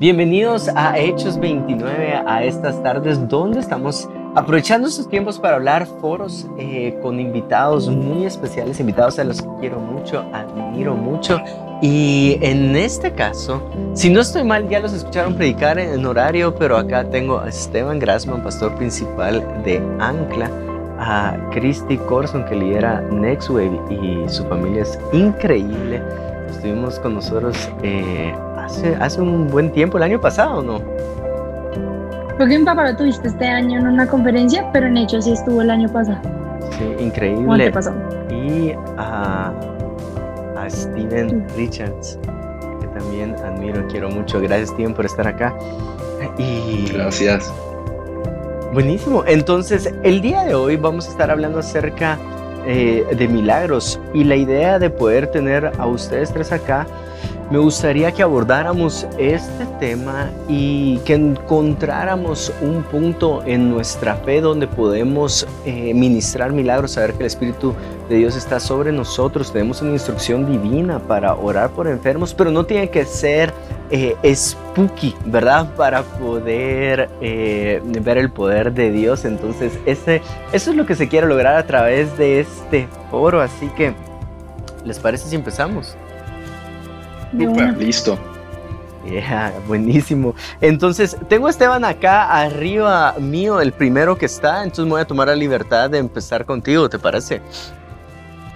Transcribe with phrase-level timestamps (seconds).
[0.00, 6.46] Bienvenidos a Hechos 29, a estas tardes donde estamos aprovechando estos tiempos para hablar foros
[6.56, 11.40] eh, con invitados muy especiales, invitados a los que quiero mucho, admiro mucho.
[11.82, 13.60] Y en este caso,
[13.92, 17.98] si no estoy mal, ya los escucharon predicar en horario, pero acá tengo a Esteban
[17.98, 20.48] Grassman, pastor principal de Ancla,
[21.00, 26.00] a Christy Corson, que lidera Nextwave y su familia es increíble.
[26.48, 28.32] Estuvimos con nosotros eh,
[29.00, 30.80] hace, un buen tiempo, el año pasado, ¿no?
[32.36, 35.32] Creo que en papá lo tuviste este año en una conferencia, pero en hecho sí
[35.32, 36.20] estuvo el año pasado.
[36.78, 37.70] Sí, increíble.
[37.72, 37.92] pasó?
[38.30, 39.52] Y a,
[40.56, 42.18] a Steven Richards,
[42.80, 44.40] que también admiro, quiero mucho.
[44.40, 45.54] Gracias, Steven, por estar acá.
[46.38, 46.88] Y...
[46.92, 47.52] Gracias.
[48.72, 49.24] Buenísimo.
[49.26, 52.18] Entonces, el día de hoy vamos a estar hablando acerca
[52.66, 56.86] eh, de milagros y la idea de poder tener a ustedes tres acá
[57.50, 64.66] me gustaría que abordáramos este tema y que encontráramos un punto en nuestra fe donde
[64.66, 67.74] podemos eh, ministrar milagros, saber que el Espíritu
[68.10, 72.66] de Dios está sobre nosotros, tenemos una instrucción divina para orar por enfermos, pero no
[72.66, 73.54] tiene que ser
[73.90, 75.74] eh, spooky, ¿verdad?
[75.74, 79.24] Para poder eh, ver el poder de Dios.
[79.24, 80.20] Entonces, ese,
[80.52, 83.94] eso es lo que se quiere lograr a través de este foro, así que,
[84.84, 85.96] ¿les parece si empezamos?
[87.32, 88.18] Listo.
[89.04, 90.34] Yeah, buenísimo.
[90.60, 95.06] Entonces, tengo a Esteban acá arriba mío, el primero que está, entonces me voy a
[95.06, 97.40] tomar la libertad de empezar contigo, ¿te parece?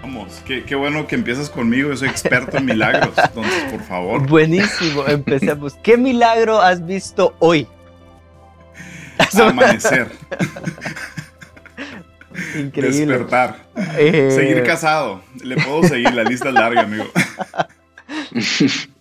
[0.03, 4.27] Vamos, qué, bueno que empiezas conmigo, yo soy experto en milagros, entonces, por favor.
[4.27, 5.75] Buenísimo, empecemos.
[5.83, 7.67] ¿Qué milagro has visto hoy?
[9.41, 10.11] Amanecer.
[12.59, 13.19] Increíble.
[13.19, 13.57] Despertar.
[13.99, 15.21] Eh, seguir casado.
[15.43, 17.05] Le puedo seguir, la lista es larga, amigo.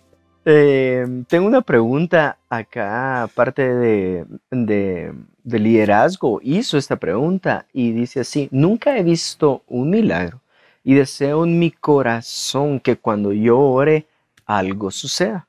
[0.44, 8.48] Eh, tengo una pregunta acá, aparte de, de, liderazgo, hizo esta pregunta y dice así,
[8.50, 10.40] nunca he visto un milagro
[10.82, 14.08] y deseo en mi corazón que cuando yo ore
[14.44, 15.46] algo suceda.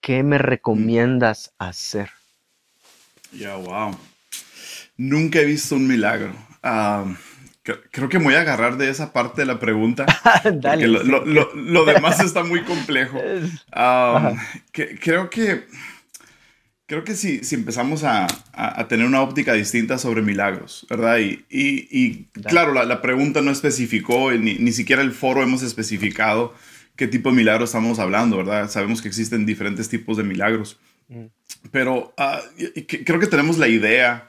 [0.00, 2.10] ¿Qué me recomiendas hacer?
[3.32, 3.96] Ya, wow.
[4.96, 6.32] Nunca he visto un milagro.
[6.62, 7.04] Ah,
[7.62, 10.06] Creo que me voy a agarrar de esa parte de la pregunta.
[10.54, 13.20] Dale, lo, demás está muy complejo.
[14.72, 15.66] creo que,
[16.86, 18.26] creo que si, si empezamos a,
[18.88, 21.18] tener una óptica distinta sobre milagros, ¿verdad?
[21.18, 26.54] Y, y, claro, la, pregunta no especificó, ni, ni siquiera el foro hemos especificado
[26.96, 28.70] qué tipo de milagros estamos hablando, ¿verdad?
[28.70, 30.78] Sabemos que existen diferentes tipos de milagros.
[31.08, 31.26] Mm.
[31.70, 32.40] Pero ah,
[33.04, 34.28] creo que tenemos la idea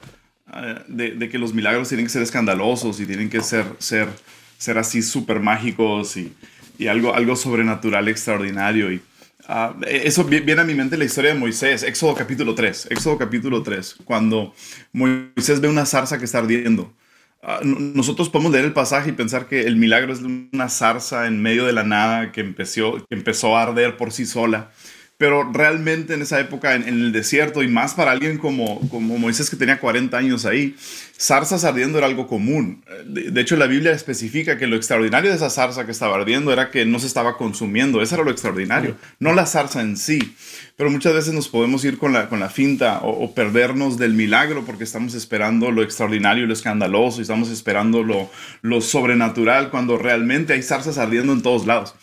[0.54, 4.10] Ah, de, que los milagros tienen que ser escandalosos y tienen que ser, ser,
[4.58, 6.34] ser así súper mágicos y,
[6.78, 8.92] y, algo, algo sobrenatural extraordinario.
[8.92, 9.02] Y,
[9.48, 13.64] uh, eso viene a mi mente la historia de Moisés, Éxodo capítulo 3, Éxodo capítulo
[13.64, 14.54] 3, cuando
[14.92, 16.94] Moisés ve una zarza que está ardiendo.
[17.42, 21.42] Uh, nosotros podemos leer el pasaje y pensar que el milagro es una zarza en
[21.42, 24.70] medio de la nada que empezó, que empezó a arder por sí sola
[25.22, 29.52] pero realmente en esa época en, el desierto y más para alguien como, como Moisés
[29.52, 30.76] que tenía 40 años ahí,
[31.16, 32.84] zarzas ardiendo era algo común.
[33.06, 36.72] De, hecho, la Biblia especifica que lo extraordinario de esa zarza que estaba ardiendo era
[36.72, 40.34] que no se estaba consumiendo, eso era lo extraordinario, no la zarza en sí.
[40.82, 44.64] Pero muchas veces nos podemos ir con la, con la finta o, perdernos del milagro
[44.66, 48.32] porque estamos esperando lo extraordinario, lo escandaloso y estamos esperando lo,
[48.64, 51.94] lo sobrenatural cuando realmente hay zarzas ardiendo en todos lados.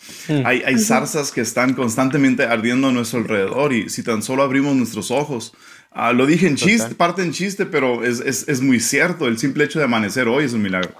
[0.45, 4.73] Hay, hay zarzas que están constantemente ardiendo a nuestro alrededor y si tan solo abrimos
[4.77, 5.51] nuestros ojos,
[5.91, 9.37] ah, lo dije en chiste, parte en chiste, pero es, es, es muy cierto, el
[9.37, 10.91] simple hecho de amanecer hoy es un milagro.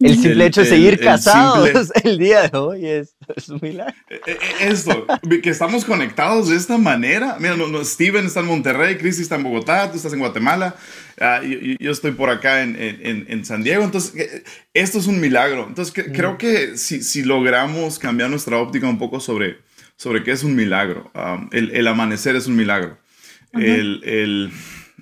[0.00, 3.94] El simple hecho de seguir casados el día de hoy es, es un milagro.
[4.08, 5.06] E, e, e, esto,
[5.42, 7.36] que estamos conectados de esta manera.
[7.38, 10.74] Mira, no, Steven está en Monterrey, Cristi está en Bogotá, tú estás en Guatemala,
[11.20, 13.84] uh, yo, yo, estoy por acá en, en, en, San Diego.
[13.84, 15.66] Entonces, eh, esto es un milagro.
[15.68, 19.58] Entonces, creo que si, si, logramos cambiar nuestra óptica un poco sobre,
[19.96, 22.98] sobre qué es un milagro, um, el, el, amanecer es un milagro.
[23.52, 24.50] el, el,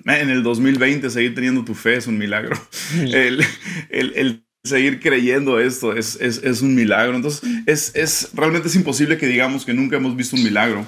[0.05, 2.59] en el 2020 seguir teniendo tu fe es un milagro.
[2.99, 3.45] el,
[3.89, 7.15] el, el seguir creyendo esto es, es, es un milagro.
[7.15, 10.85] Entonces, es, es, realmente es imposible que digamos que nunca hemos visto un milagro.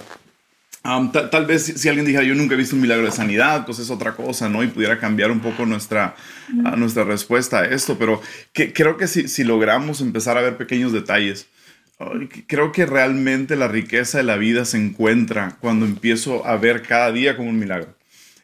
[0.83, 3.89] tal vez si, alguien dijera yo nunca he visto un milagro de sanidad, pues es
[3.89, 4.63] otra cosa, ¿no?
[4.63, 6.15] Y pudiera cambiar un poco nuestra,
[6.77, 8.21] nuestra respuesta a esto, pero
[8.53, 11.47] que, creo que si, si logramos empezar a ver pequeños detalles,
[12.47, 17.11] creo que realmente la riqueza de la vida se encuentra cuando empiezo a ver cada
[17.11, 17.95] día como un milagro.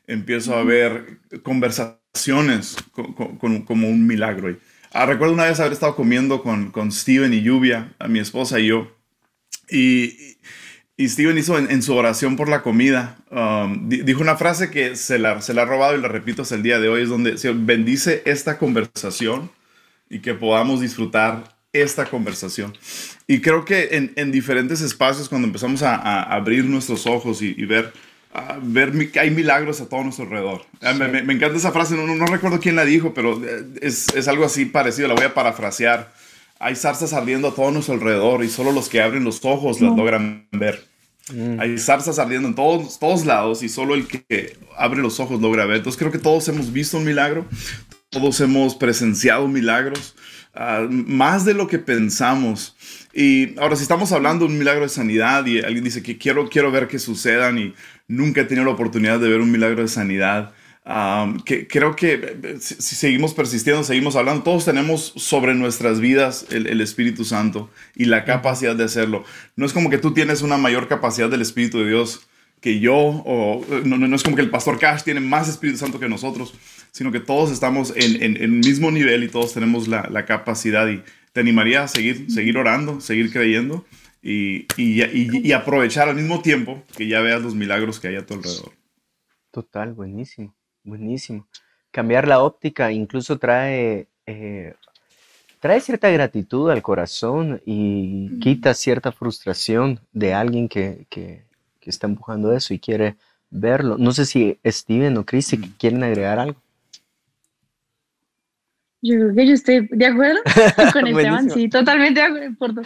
[0.05, 4.55] Empiezo a ver conversaciones como un milagro.
[4.93, 8.59] Ah, recuerdo una vez haber estado comiendo con, con Steven y Lluvia, a mi esposa
[8.59, 8.91] y yo.
[9.69, 10.37] Y,
[10.99, 15.19] Y Steven hizo en, su oración por la comida, um, dijo una frase que se
[15.19, 17.37] la, se la ha robado y la repito hasta el día de hoy, es donde
[17.37, 19.51] se bendice esta conversación
[20.09, 22.73] y que podamos disfrutar esta conversación.
[23.27, 27.93] Y creo que en, en diferentes espacios, cuando empezamos a, abrir nuestros ojos y, ver,
[28.61, 30.65] ver que hay milagros a todo nuestro alrededor.
[30.81, 34.07] Ah, me, me, encanta esa frase, no, no, recuerdo quién la dijo, pero eh, es,
[34.15, 36.11] es algo así parecido, la voy a parafrasear
[36.59, 39.95] hay zarzas ardiendo a todo nuestro alrededor y solo los que abren los ojos las
[39.95, 40.85] logran ver.
[41.31, 41.59] Mm.
[41.59, 45.65] Hay zarzas ardiendo en todos, todos lados y solo el que abre los ojos logra
[45.65, 45.77] ver.
[45.77, 47.45] Entonces creo que todos hemos visto un milagro,
[48.09, 50.15] todos hemos presenciado milagros,
[50.55, 52.75] ah, más de lo que pensamos.
[53.13, 56.49] Y ahora si estamos hablando de un milagro de sanidad y alguien dice que quiero,
[56.49, 57.73] quiero ver que sucedan y
[58.07, 60.53] nunca he tenido la oportunidad de ver un milagro de sanidad,
[61.43, 66.79] que creo que eh, si, seguimos persistiendo, seguimos hablando, todos tenemos sobre nuestras vidas el,
[66.79, 69.25] Espíritu Santo y la capacidad de hacerlo.
[69.57, 72.21] No es como que tú tienes una mayor capacidad del Espíritu de Dios
[72.61, 75.99] que yo, o no, no es como que el pastor Cash tiene más Espíritu Santo
[75.99, 76.53] que nosotros,
[76.91, 80.87] sino que todos estamos en, en, el mismo nivel y todos tenemos la, la, capacidad.
[80.87, 81.03] Y
[81.33, 83.85] te animaría a seguir, seguir orando, seguir creyendo
[84.27, 88.17] y, y, y, y aprovechar al mismo tiempo que ya veas los milagros que hay
[88.17, 88.73] a tu alrededor.
[89.51, 90.53] Total, buenísimo.
[90.83, 91.47] Buenísimo.
[91.91, 94.73] Cambiar la óptica incluso trae, eh,
[95.61, 101.45] trae cierta gratitud al corazón y quita cierta frustración de alguien que, que,
[101.79, 103.15] que, está empujando eso y quiere
[103.49, 103.97] verlo.
[103.97, 106.61] No sé si Steven o Chris quieren agregar algo.
[109.01, 110.39] Yo creo que yo estoy de acuerdo
[110.93, 112.81] con Esteban, sí, totalmente de acuerdo.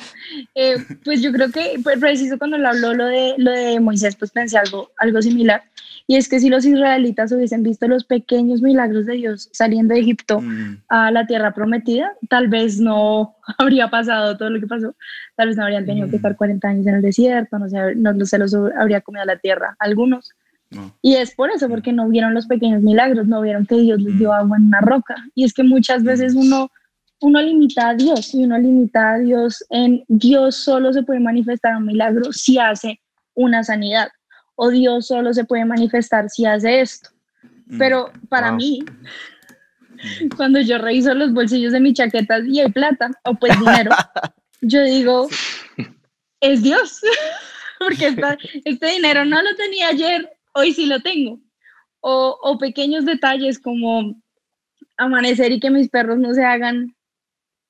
[0.56, 4.16] Eh, pues yo creo que pues, preciso cuando le habló lo de, lo de Moisés,
[4.18, 5.64] pues pensé algo, algo similar.
[6.08, 10.02] Y es que si los israelitas hubiesen visto los pequeños milagros de Dios saliendo de
[10.02, 10.82] Egipto mm.
[10.90, 14.94] a la tierra prometida, tal vez no habría pasado todo lo que pasó.
[15.38, 16.16] Tal vez no habrían tenido que mm.
[16.18, 19.78] estar 40 años en el desierto, no, sé, no, se los habría comido la tierra
[19.80, 20.34] algunos.
[21.02, 24.18] Y es por eso, porque no vieron los pequeños milagros, no vieron que Dios les
[24.18, 24.34] dio mm.
[24.34, 25.16] agua en una roca.
[25.36, 26.72] Y es que muchas veces uno,
[27.20, 31.76] uno limita a Dios y uno limita a Dios en Dios solo se puede manifestar
[31.76, 33.02] un milagro si hace
[33.34, 34.10] una sanidad
[34.56, 37.10] o Dios solo se puede manifestar si hace esto.
[37.66, 37.78] Mm.
[37.78, 38.84] Pero para mí,
[40.38, 43.92] cuando yo reviso los bolsillos de mi chaqueta y hay plata o pues dinero,
[44.62, 45.28] yo digo,
[46.40, 47.02] es Dios,
[47.80, 48.16] porque
[48.64, 51.40] este dinero no lo tenía ayer hoy sí lo tengo.
[52.00, 54.16] O, pequeños detalles como
[54.98, 56.96] amanecer y que mis perros no se hagan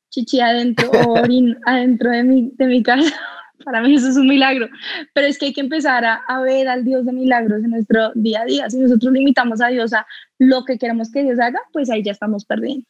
[0.09, 3.13] chichi adentro o orín adentro de mi, de mi casa.
[3.65, 4.69] Para mí eso es un milagro.
[5.13, 8.41] Pero es que hay que empezar a, ver al Dios de milagros en nuestro día
[8.41, 8.69] a día.
[8.69, 10.07] Si nosotros limitamos a Dios a
[10.39, 12.85] lo que queremos que Dios haga, pues ahí ya estamos perdiendo.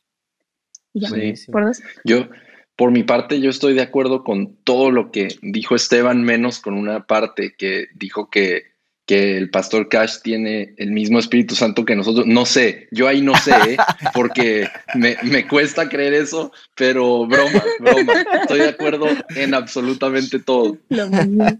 [1.51, 1.71] ¿por
[2.05, 2.29] yo,
[2.75, 6.73] por mi parte, yo estoy de acuerdo con todo lo que dijo Esteban, menos con
[6.73, 8.70] una parte que dijo que
[9.11, 12.25] que el pastor Cash tiene el mismo Espíritu Santo que nosotros.
[12.27, 13.77] No sé, yo ahí no sé, ¿eh?
[14.13, 18.13] porque me, me, cuesta creer eso, pero broma, broma.
[18.41, 20.77] Estoy de acuerdo en absolutamente todo.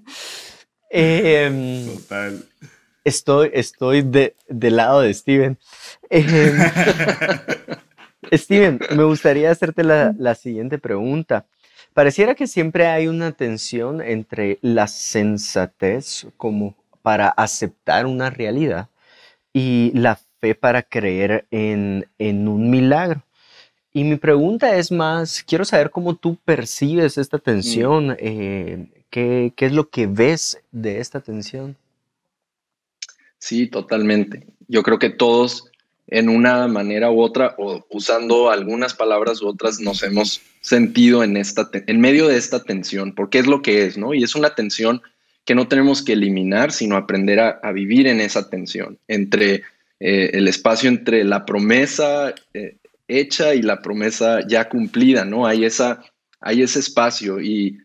[0.94, 2.46] Em, Total.
[3.04, 5.58] Estoy, estoy de, del lado de Steven.
[6.10, 6.58] Em,
[8.32, 11.46] Steven, me gustaría hacerte la, la siguiente pregunta.
[11.94, 18.90] Pareciera que siempre hay una tensión entre la sensatez como para aceptar una realidad
[19.54, 23.24] y la fe para creer en, un milagro.
[23.94, 27.42] Y mi pregunta es más, quiero saber cómo tú percibes esta mm.
[27.42, 31.76] tensión, eh, ¿qué, es lo que ves de esta tensión?
[33.38, 34.48] Sí, totalmente.
[34.68, 35.72] Yo creo que todos
[36.08, 41.38] en una manera u otra, o usando algunas palabras u otras, nos hemos sentido en,
[41.38, 44.14] esta, en medio de esta tensión, porque es lo que es, ¿no?
[44.14, 45.02] Y es una tensión
[45.46, 49.64] que no tenemos que eliminar, sino aprender a, vivir en esa tensión entre
[50.00, 55.46] eh, el espacio entre la promesa eh, hecha y la promesa ya cumplida, ¿no?
[55.46, 56.04] Hay, esa,
[56.40, 57.80] hay ese espacio y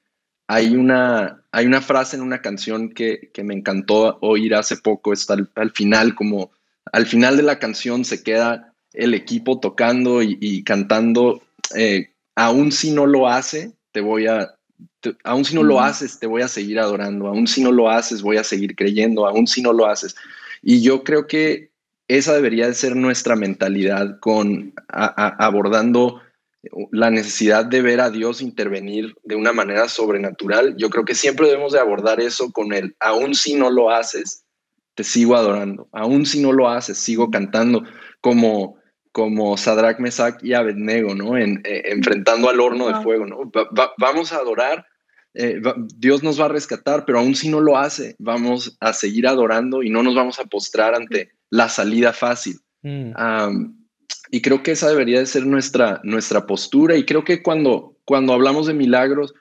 [0.47, 5.37] hay una, hay una frase en una canción que, me encantó oír hace poco, está
[5.55, 6.53] al, final, como
[6.93, 11.43] al final de la canción se queda el equipo tocando y, cantando,
[11.75, 14.56] eh, aún si no lo hace, te voy a,
[15.25, 18.23] aún si no lo haces, te voy a seguir adorando, aún si no lo haces,
[18.23, 20.17] voy a seguir creyendo, aún si no lo haces.
[20.63, 21.71] Y yo creo que
[22.09, 26.21] esa debería de ser nuestra mentalidad con abordando
[26.91, 30.77] la necesidad de ver a Dios intervenir de una manera sobrenatural.
[30.77, 34.45] Yo creo que siempre debemos de abordar eso con el, aún si no lo haces,
[34.95, 37.85] te sigo adorando, aún si no lo haces, sigo cantando,
[38.21, 38.77] como
[39.17, 41.39] como Sadrach, Mesach y Abednego, ¿no?
[41.39, 43.51] En, eh, enfrentando al horno de fuego, ¿no?
[43.97, 44.85] vamos a adorar
[45.33, 45.59] eh,
[45.97, 49.83] Dios nos va a rescatar, pero aún si no lo hace, vamos a seguir adorando
[49.83, 52.59] y no nos vamos a postrar ante la salida fácil.
[52.83, 53.73] Mm.
[54.31, 58.35] y creo que esa debería de ser nuestra, nuestra postura y creo que cuando, cuando
[58.35, 59.35] hablamos de milagros,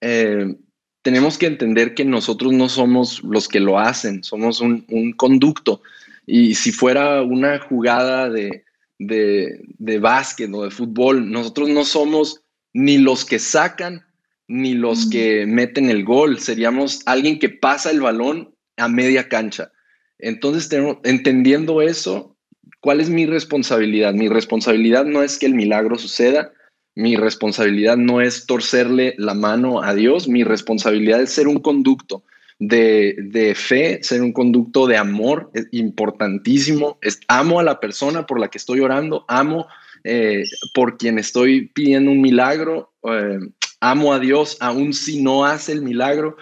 [0.00, 0.56] eh,
[1.02, 5.82] tenemos que entender que nosotros no somos los que lo hacen, somos un, conducto.
[6.26, 8.64] Y si fuera una jugada de,
[9.00, 12.42] de, de básquet o de fútbol, nosotros no somos
[12.74, 14.04] ni los que sacan
[14.46, 19.72] ni los que meten el gol, seríamos alguien que pasa el balón a media cancha.
[20.18, 20.68] Entonces,
[21.04, 22.36] entendiendo eso,
[22.80, 24.12] ¿cuál es mi responsabilidad?
[24.12, 26.52] Mi responsabilidad no es que el milagro suceda,
[26.94, 32.24] mi responsabilidad no es torcerle la mano a Dios, mi responsabilidad es ser un conducto
[32.60, 36.98] de, fe, ser un conducto de amor, es importantísimo.
[37.00, 39.66] Es, amo a la persona por la que estoy orando, amo
[40.04, 43.38] eh, por quien estoy pidiendo un milagro, eh,
[43.80, 46.36] amo a Dios aun si no hace el milagro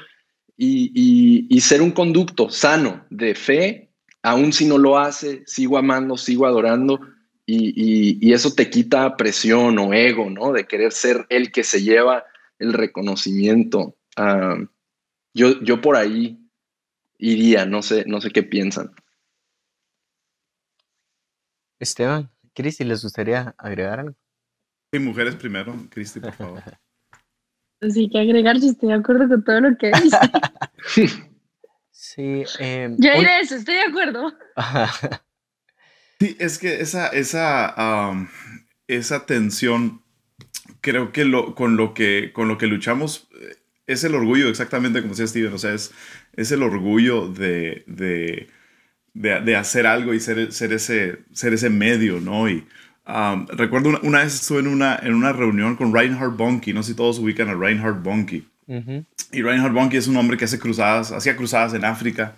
[0.57, 3.91] y, ser un conducto sano de fe,
[4.23, 7.01] aun si no lo hace, sigo amando, sigo adorando
[7.47, 10.53] y, eso te quita presión o ego, ¿no?
[10.53, 12.25] De querer ser el que se lleva
[12.59, 13.97] el reconocimiento.
[14.17, 14.57] Ah,
[15.39, 16.37] yo, yo por ahí
[17.17, 18.91] iría, no sé, no sé qué piensan.
[21.79, 24.17] Esteban, Cristi, ¿les gustaría agregar algo?
[24.93, 26.63] Sí, mujeres primero, Cristi, por favor.
[27.81, 30.19] Sí, que agregar, si estoy de acuerdo con todo lo que dice.
[31.93, 32.45] sí.
[32.59, 34.33] Eh, Yo diré eso, estoy de acuerdo.
[36.19, 37.77] sí, es que esa, esa,
[38.89, 40.03] esa tensión,
[40.81, 43.29] creo que lo, con, lo que con lo que luchamos
[43.89, 45.93] es el orgullo, exactamente como decía Steven, o sea, es,
[46.37, 48.49] es el orgullo de, de,
[49.15, 52.49] de, hacer algo y ser, ser, ese, ser ese medio, ¿no?
[52.49, 52.65] Y,
[53.49, 56.97] recuerdo una, vez estuve en una, en una reunión con Reinhard Bonnke, no sé si
[56.97, 58.45] todos ubican a Reinhard Bonnke.
[59.33, 62.37] Y Reinhard Bonnke es un hombre que hace cruzadas, hacía cruzadas en África,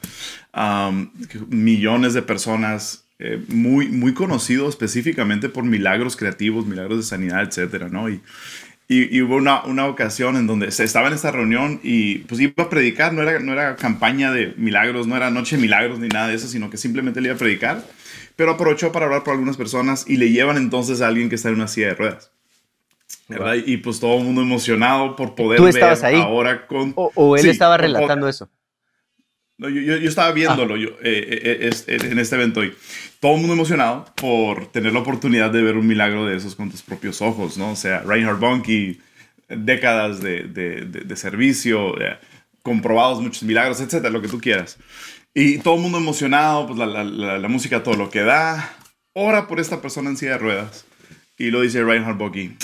[1.49, 7.88] millones de personas, eh, muy, muy conocido específicamente por milagros creativos, milagros de sanidad, etcétera,
[7.88, 8.09] ¿no?
[8.09, 8.23] Y,
[8.93, 12.65] y, hubo una, una, ocasión en donde se estaba en esta reunión y pues iba
[12.65, 16.09] a predicar, no era, no era campaña de milagros, no era noche de milagros ni
[16.09, 17.85] nada de eso, sino que simplemente le iba a predicar
[18.41, 21.51] pero aprovechó para hablar por algunas personas y le llevan entonces a alguien que está
[21.51, 22.31] en una silla de ruedas.
[23.29, 23.57] ¿verdad?
[23.67, 26.19] Y pues todo el mundo emocionado por poder ¿Tú estabas ahí?
[26.19, 26.95] ahora con...
[26.97, 28.49] ¿O, él estaba relatando eso?
[29.61, 32.73] No, yo, yo, estaba viéndolo yo, eh, eh, eh, en este evento y
[33.21, 36.71] todo el mundo emocionado por tener la oportunidad de ver un milagro de esos con
[36.71, 37.73] tus propios ojos, ¿no?
[37.73, 39.00] O sea, Reinhard Bonnke,
[39.50, 41.95] décadas de, de, de, de servicio,
[42.62, 44.79] comprobados muchos milagros, etcétera, lo que tú quieras.
[45.35, 48.75] Y todo el mundo emocionado, pues la, la, la, música todo lo que da.
[49.12, 50.87] Ora por esta persona en silla de ruedas.
[51.37, 52.57] Y lo dice Reinhard Boggy.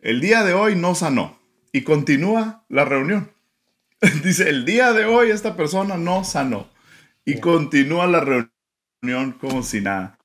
[0.00, 1.38] El día de hoy no sanó.
[1.74, 3.30] Y continúa la reunión.
[4.22, 6.68] dice, el día de hoy esta persona no sanó.
[7.24, 10.18] Y continúa la reunión como si nada.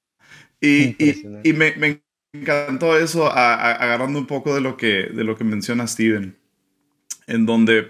[0.61, 2.01] Y, y, me, me,
[2.31, 6.37] encantó eso, agarrando un poco de lo que, de lo que menciona Steven.
[7.27, 7.87] En donde,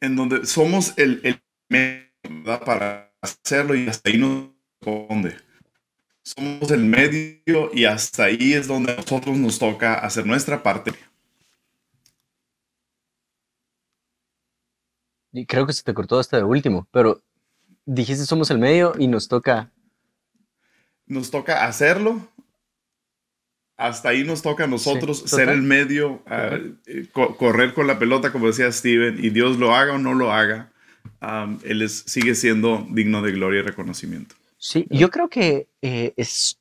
[0.00, 1.40] en donde somos el, el
[2.64, 4.50] para hacerlo y hasta ahí nos
[4.80, 5.36] responde.
[6.22, 10.92] Somos el medio y hasta ahí es donde a nosotros nos toca hacer nuestra parte.
[15.32, 17.22] Y creo que se te cortó hasta de último, pero
[17.86, 19.70] dijiste somos el medio y nos toca.
[21.06, 22.28] Nos toca hacerlo.
[23.76, 28.30] Hasta ahí nos toca a nosotros ser el medio, ah, eh, correr con la pelota,
[28.30, 30.72] como decía Steven, y Dios lo haga o no lo haga
[31.64, 34.34] él sigue siendo digno de gloria y reconocimiento.
[34.58, 36.58] Sí, yo creo que eh, es,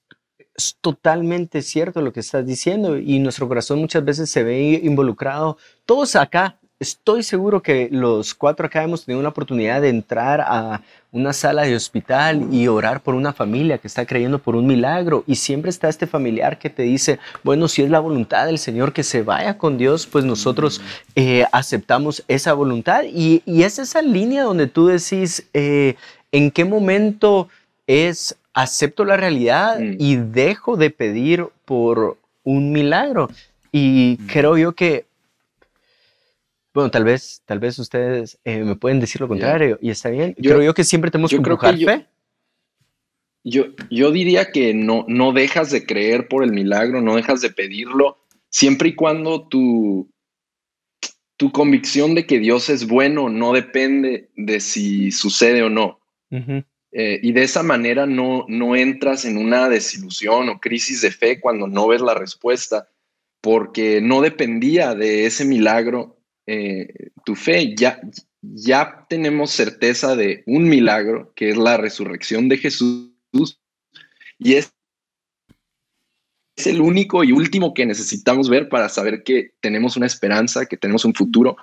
[0.56, 5.58] es, totalmente cierto lo que estás diciendo y nuestro corazón muchas veces se ve involucrado.
[5.86, 10.82] Todos acá Estoy seguro que los cuatro acá hemos tenido la oportunidad de entrar a
[11.12, 15.24] una sala de hospital y orar por una familia que está creyendo por un milagro
[15.28, 18.94] y siempre está este familiar que te dice, bueno, si es la voluntad del Señor
[18.94, 20.82] que se vaya con Dios, pues nosotros
[21.14, 25.98] eh, aceptamos esa voluntad y, es esa línea donde tú decís, eh,
[26.32, 27.48] ¿en qué momento
[27.86, 29.98] es acepto la realidad mm.
[30.00, 33.30] y dejo de pedir por un milagro?
[33.72, 34.26] Y mm.
[34.26, 35.11] creo yo que
[36.74, 40.36] bueno, tal vez, tal vez ustedes eh, me pueden decir lo contrario y está bien.
[40.38, 42.08] Yo, creo yo que siempre tenemos que empujar fe.
[43.44, 47.50] Yo, yo diría que no, no dejas de creer por el milagro, no dejas de
[47.50, 50.12] pedirlo, siempre y cuando tu,
[51.38, 56.00] tu convicción de que Dios es bueno no depende de si sucede o no.
[56.94, 61.40] Eh, y de esa manera no, no entras en una desilusión o crisis de fe
[61.40, 62.90] cuando no ves la respuesta,
[63.42, 68.00] porque no dependía de ese milagro eh, tu fe, ya,
[68.42, 73.12] ya tenemos certeza de un milagro, que es la resurrección de Jesús,
[74.38, 74.74] y es,
[76.56, 80.78] es el único y último que necesitamos ver para saber que tenemos una esperanza, que
[80.78, 81.58] tenemos un futuro.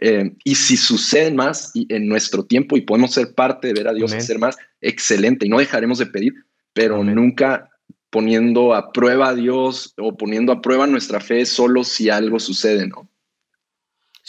[0.00, 3.92] Eh, y si suceden más en nuestro tiempo y podemos ser parte de ver a
[3.92, 6.34] Dios hacer más, excelente, y no dejaremos de pedir,
[6.72, 7.68] pero nunca
[8.08, 12.86] poniendo a prueba a Dios o poniendo a prueba nuestra fe solo si algo sucede,
[12.86, 13.09] ¿no?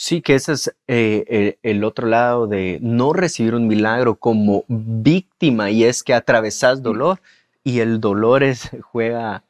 [0.02, 5.70] Sí, que ese es eh, el, otro lado de no recibir un milagro como víctima
[5.70, 7.20] y es que atravesas dolor
[7.62, 9.44] y el dolor es, juega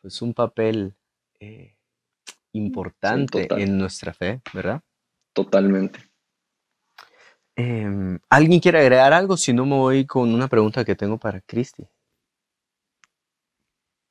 [0.00, 0.94] pues un papel
[1.40, 1.76] eh,
[2.52, 4.80] importante en nuestra fe, ¿verdad?
[5.34, 6.00] Totalmente.
[7.54, 9.36] Em, ¿Alguien quiere agregar algo?
[9.36, 11.86] Si no, me voy con una pregunta que tengo para Cristi.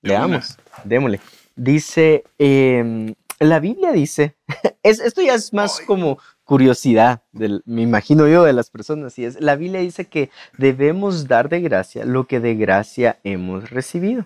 [0.03, 1.19] Leamos, démosle.
[1.55, 4.35] Dice, em, la Biblia dice,
[4.83, 9.39] es, esto ya es más como curiosidad, me imagino yo, de las personas, y es,
[9.39, 14.25] la Biblia dice que debemos dar de gracia lo que de gracia hemos recibido.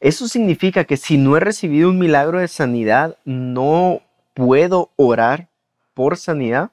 [0.00, 4.00] Eso significa que si no he recibido un milagro de sanidad, no
[4.34, 5.48] puedo orar
[5.94, 6.70] por sanidad.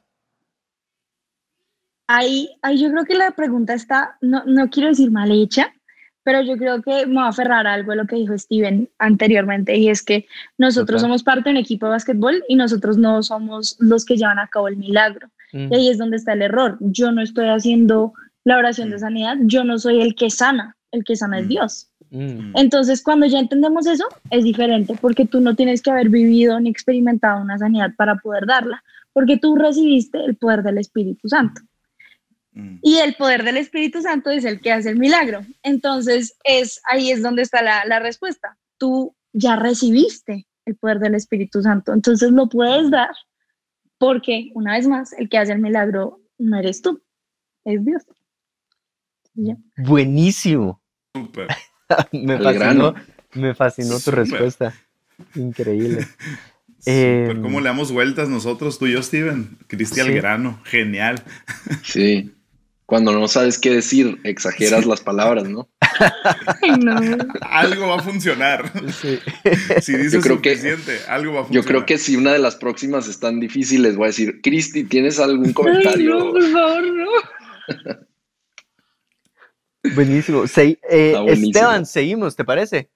[2.07, 5.73] Ahí, ahí yo creo que la pregunta está, no, no quiero decir mal hecha,
[6.27, 8.89] pero yo creo que me va a aferrar a algo de lo que dijo Steven
[8.99, 13.23] anteriormente, y es que nosotros somos parte de un equipo de básquetbol y nosotros no
[13.23, 15.29] somos los que llevan a cabo el milagro.
[15.53, 16.75] Y ahí es donde está el error.
[16.81, 18.11] Yo no estoy haciendo
[18.43, 21.87] la oración de sanidad, yo no soy el que sana, el que sana es Dios.
[22.11, 26.69] Entonces, cuando ya entendemos eso, es diferente, porque tú no tienes que haber vivido ni
[26.69, 31.61] experimentado una sanidad para poder darla, porque tú recibiste el poder del Espíritu Santo.
[32.57, 32.79] Mm.
[32.81, 35.45] Y el poder del Espíritu Santo es el que hace el milagro.
[35.63, 38.57] Entonces, es, ahí es donde está la, la respuesta.
[38.77, 43.11] Tú ya recibiste el poder del Espíritu Santo, entonces lo puedes dar
[43.97, 47.01] porque, una vez más, el que hace el milagro no eres tú,
[47.63, 48.03] es Dios.
[49.77, 50.81] Buenísimo.
[52.11, 52.95] me, fascinó,
[53.33, 54.73] me fascinó tu respuesta.
[55.35, 56.05] Increíble.
[56.89, 59.57] Eh, ¿Cómo le damos vueltas nosotros, tú y yo, Steven?
[59.67, 61.21] Cristian Grano, genial.
[61.83, 62.36] Sí.
[62.87, 65.67] Cuando no sabes qué decir, exageras las palabras, ¿no?
[67.41, 68.71] algo va a funcionar.
[69.81, 71.65] Si dices yo creo suficiente, que, algo va a funcionar.
[71.65, 75.19] Yo creo que si una de las próximas están difíciles, voy a decir, Cristi, ¿tienes
[75.19, 76.17] algún comentario?
[76.17, 77.09] no, por favor, no.
[79.95, 80.45] buenísimo.
[80.55, 82.89] Eh, Esteban, seguimos, ¿te parece?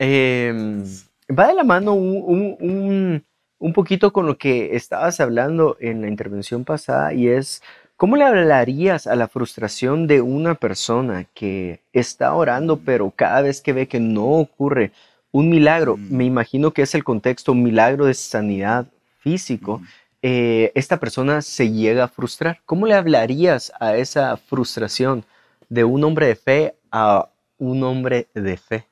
[0.00, 0.82] Em,
[1.30, 3.24] va de la mano un,
[3.60, 7.62] un poquito con lo que estabas hablando en la intervención pasada y es
[8.00, 13.60] ¿Cómo le hablarías a la frustración de una persona que está orando, pero cada vez
[13.60, 14.92] que ve que no ocurre
[15.32, 16.16] un milagro, mm.
[16.16, 18.86] me imagino que es el contexto, un milagro de sanidad
[19.18, 19.86] físico, mm.
[20.22, 22.62] eh, esta persona se llega a frustrar?
[22.64, 25.26] ¿Cómo le hablarías a esa frustración
[25.68, 28.86] de un hombre de fe a un hombre de fe?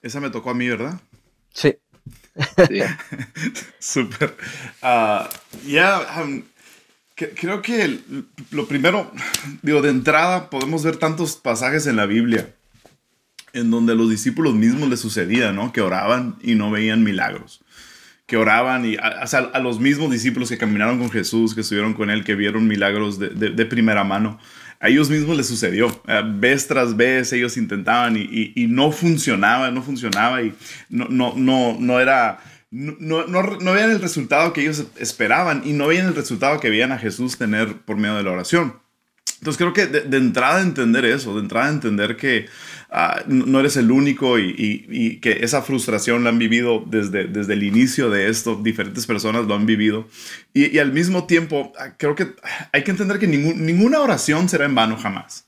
[0.00, 1.00] Esa me tocó a mí, ¿verdad?
[1.52, 1.76] Sí.
[3.78, 4.36] Súper.
[4.82, 6.42] Um,
[7.14, 7.98] creo que
[8.50, 9.10] lo primero,
[9.62, 12.54] digo, de entrada podemos ver tantos pasajes en la Biblia
[13.52, 15.72] en donde a los discípulos mismos les sucedía, ¿no?
[15.72, 17.60] Que oraban y no veían milagros.
[18.26, 22.10] Que oraban y a, a los mismos discípulos que caminaron con Jesús, que estuvieron con
[22.10, 24.38] Él, que vieron milagros de, de primera mano
[24.80, 25.88] a ellos mismos les sucedió.
[26.06, 30.54] Eh, vez tras vez ellos intentaban y, no funcionaba, no funcionaba y
[30.88, 32.40] no, no, no, no era...
[32.70, 36.92] No, no, veían el resultado que ellos esperaban y no veían el resultado que veían
[36.92, 38.74] a Jesús tener por medio de la oración.
[39.38, 42.48] Entonces creo que de, entrada entender eso, de entrada entender que
[42.90, 47.62] Ah, no eres el único y, que esa frustración la han vivido desde, desde el
[47.62, 50.08] inicio de esto, diferentes personas lo han vivido.
[50.54, 52.34] Y, al mismo tiempo, ah, creo que
[52.72, 55.44] hay que entender que ninguna oración será en vano jamás.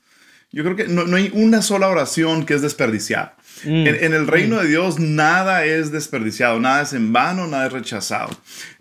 [0.51, 3.35] Yo creo que no, no hay una sola oración que es desperdiciada.
[3.63, 3.87] Mm.
[3.87, 8.29] En, el reino de Dios nada es desperdiciado, nada es en vano, nada es rechazado.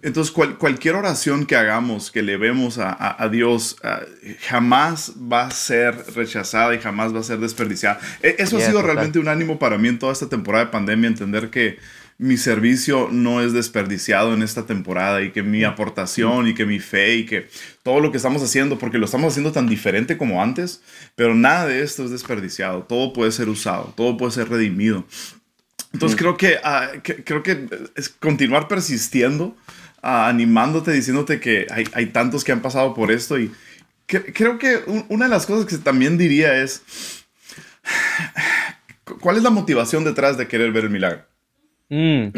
[0.02, 4.00] Entonces cualquier oración que hagamos, que le vemos a, Dios, ah,
[4.48, 8.00] jamás va a ser rechazada y jamás va a ser desperdiciada.
[8.22, 11.08] E, eso ha sido realmente un ánimo para mí en toda esta temporada de pandemia,
[11.08, 11.78] entender que
[12.20, 16.78] mi servicio no es desperdiciado en esta temporada y que mi aportación y que mi
[16.78, 17.48] fe y que
[17.82, 20.82] todo lo que estamos haciendo, porque lo estamos haciendo tan diferente como antes,
[21.14, 25.06] pero nada de esto es desperdiciado, todo puede ser usado, todo puede ser redimido.
[25.94, 29.56] Entonces creo que, ah, creo que es continuar persistiendo,
[30.02, 33.50] ah, animándote, diciéndote que hay, hay, tantos que han pasado por esto y
[34.06, 36.82] creo que una de las cosas que también diría es,
[39.20, 41.29] ¿cuál es la motivación detrás de querer ver el milagro?
[41.90, 42.28] Mm,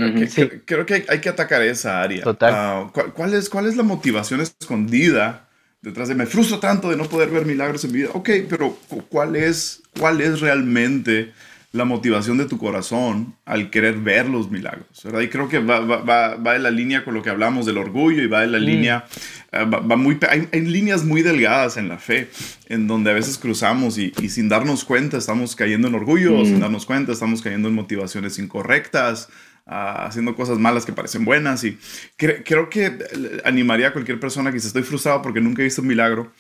[0.65, 2.25] creo que hay, que atacar esa área.
[2.25, 2.53] Total.
[2.55, 5.47] Ah, ¿cuál, es, ¿Cuál es la motivación escondida
[5.83, 8.11] detrás de me frustro tanto de no poder ver milagros en mi vida?
[8.15, 8.79] Ok, pero
[9.11, 11.33] ¿cuál es, cuál es realmente
[11.73, 15.21] la motivación de tu corazón al querer ver los milagros, ¿verdad?
[15.21, 18.23] Y creo que va, va, va, en la línea con lo que hablamos del orgullo
[18.23, 18.63] y va en la mm.
[18.63, 19.05] línea,
[19.53, 22.31] eh, va, muy, hay, líneas muy delgadas en la fe,
[22.69, 26.45] en donde a veces cruzamos y, y sin darnos cuenta estamos cayendo en orgullo, o
[26.45, 26.61] sin mm.
[26.61, 29.29] darnos cuenta estamos cayendo en motivaciones incorrectas,
[29.67, 31.65] ah, haciendo cosas malas que parecen buenas.
[31.65, 31.79] Y
[32.17, 32.99] creo que
[33.45, 36.33] animaría a cualquier persona que dice estoy frustrado porque nunca he visto un milagro,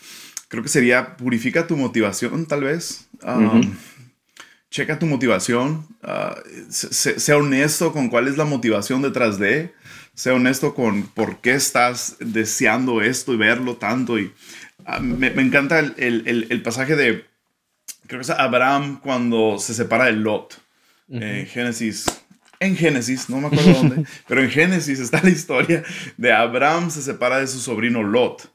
[0.48, 3.08] creo que sería purifica tu motivación tal vez.
[3.22, 3.74] Um,
[4.70, 6.34] checa tu motivación, uh,
[6.70, 9.74] sea honesto con cuál es la motivación detrás de,
[10.14, 14.18] sea honesto con por qué estás deseando esto y verlo tanto.
[14.18, 14.32] Y
[14.86, 17.24] uh, me, encanta el, pasaje de,
[18.06, 20.60] creo que es Abraham cuando se separa de Lot,
[21.08, 22.06] en Génesis.
[22.60, 25.82] En Génesis, no me acuerdo dónde, pero en Génesis está la historia
[26.16, 28.52] de Abraham se separa de su sobrino Lot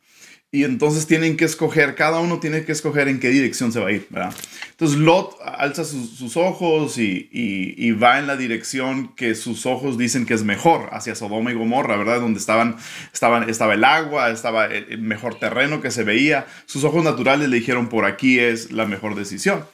[0.50, 3.90] y entonces tienen que escoger, cada uno tiene que escoger en qué dirección se va
[3.90, 4.34] a ir, ¿verdad?
[4.72, 10.34] Entonces Lot alza sus, ojos y, va en la dirección que sus ojos dicen que
[10.34, 12.22] es mejor, hacia Sodoma y Gomorra, ¿verdad?
[12.22, 12.78] Donde estaban,
[13.12, 16.48] estaban, estaba el agua, estaba el mejor terreno que se veía.
[16.66, 19.66] Sus ojos naturales le dijeron, por aquí es la mejor decisión.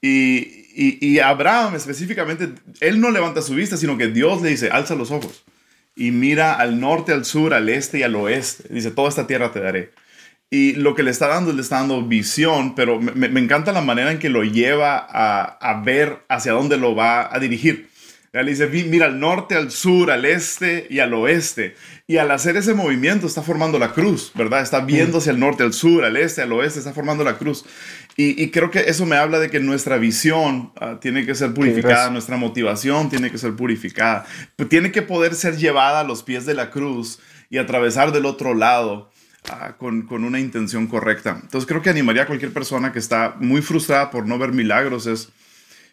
[0.00, 4.94] Y, y Abraham específicamente, él no levanta su vista, sino que Dios le dice, alza
[4.94, 5.42] los ojos
[5.96, 8.72] y mira al norte, al sur, al este y al oeste.
[8.72, 9.90] Dice, toda esta tierra te daré.
[10.52, 14.10] Y lo que le está dando, le está dando visión, pero me, encanta la manera
[14.10, 17.88] en que lo lleva a, ver hacia dónde lo va a dirigir.
[18.32, 21.76] Le dice, mira al norte, al sur, al este y al oeste.
[22.08, 24.62] Y al hacer ese movimiento está formando la cruz, ¿verdad?
[24.62, 27.64] Está viendo hacia el norte, al sur, al este, al oeste, está formando la cruz.
[28.16, 32.10] Y, creo que eso me habla de que nuestra visión ah, tiene que ser purificada,
[32.10, 34.26] nuestra motivación tiene que ser purificada,
[34.68, 38.54] tiene que poder ser llevada a los pies de la cruz y atravesar del otro
[38.54, 39.10] lado
[39.48, 41.38] Ah, con, con, una intención correcta.
[41.42, 45.06] Entonces creo que animaría a cualquier persona que está muy frustrada por no ver milagros
[45.06, 45.30] es,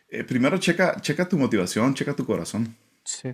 [0.09, 2.75] eh, primero checa, checa tu motivación, checa tu corazón.
[3.03, 3.29] Sí.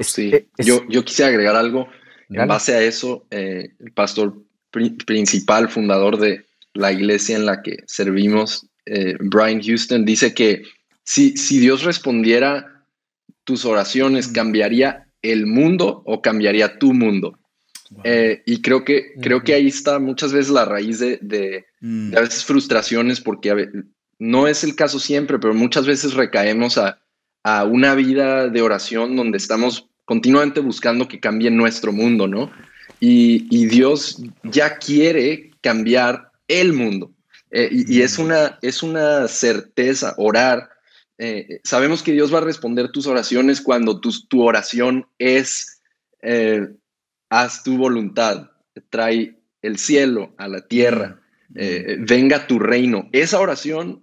[0.00, 0.48] sí.
[0.58, 1.88] Yo, yo quisiera agregar algo.
[2.28, 4.34] En base a eso, eh, el pastor
[5.06, 10.64] principal, fundador de la iglesia en la que servimos, eh, Brian Houston, dice que
[11.04, 12.84] si, si Dios respondiera
[13.44, 17.38] tus oraciones, ¿cambiaría el mundo o cambiaría tu mundo?
[18.04, 22.16] Eh, y creo que, creo que ahí está muchas veces la raíz de, de, mm.
[22.16, 23.68] a veces frustraciones, porque
[24.18, 27.00] no es el caso siempre, pero muchas veces recaemos a,
[27.42, 32.50] a, una vida de oración donde estamos continuamente buscando que cambie nuestro mundo, ¿no?
[33.00, 37.12] Y, y Dios ya quiere cambiar el mundo.
[37.50, 38.22] Eh, y, es, mm.
[38.22, 40.70] una, es una certeza orar.
[41.18, 45.80] Eh, sabemos que Dios va a responder tus oraciones cuando tu, tu oración es
[47.28, 48.50] haz tu voluntad,
[48.90, 51.54] trae el cielo a la tierra, mm.
[51.56, 53.08] eh, venga tu reino.
[53.12, 54.02] Esa oración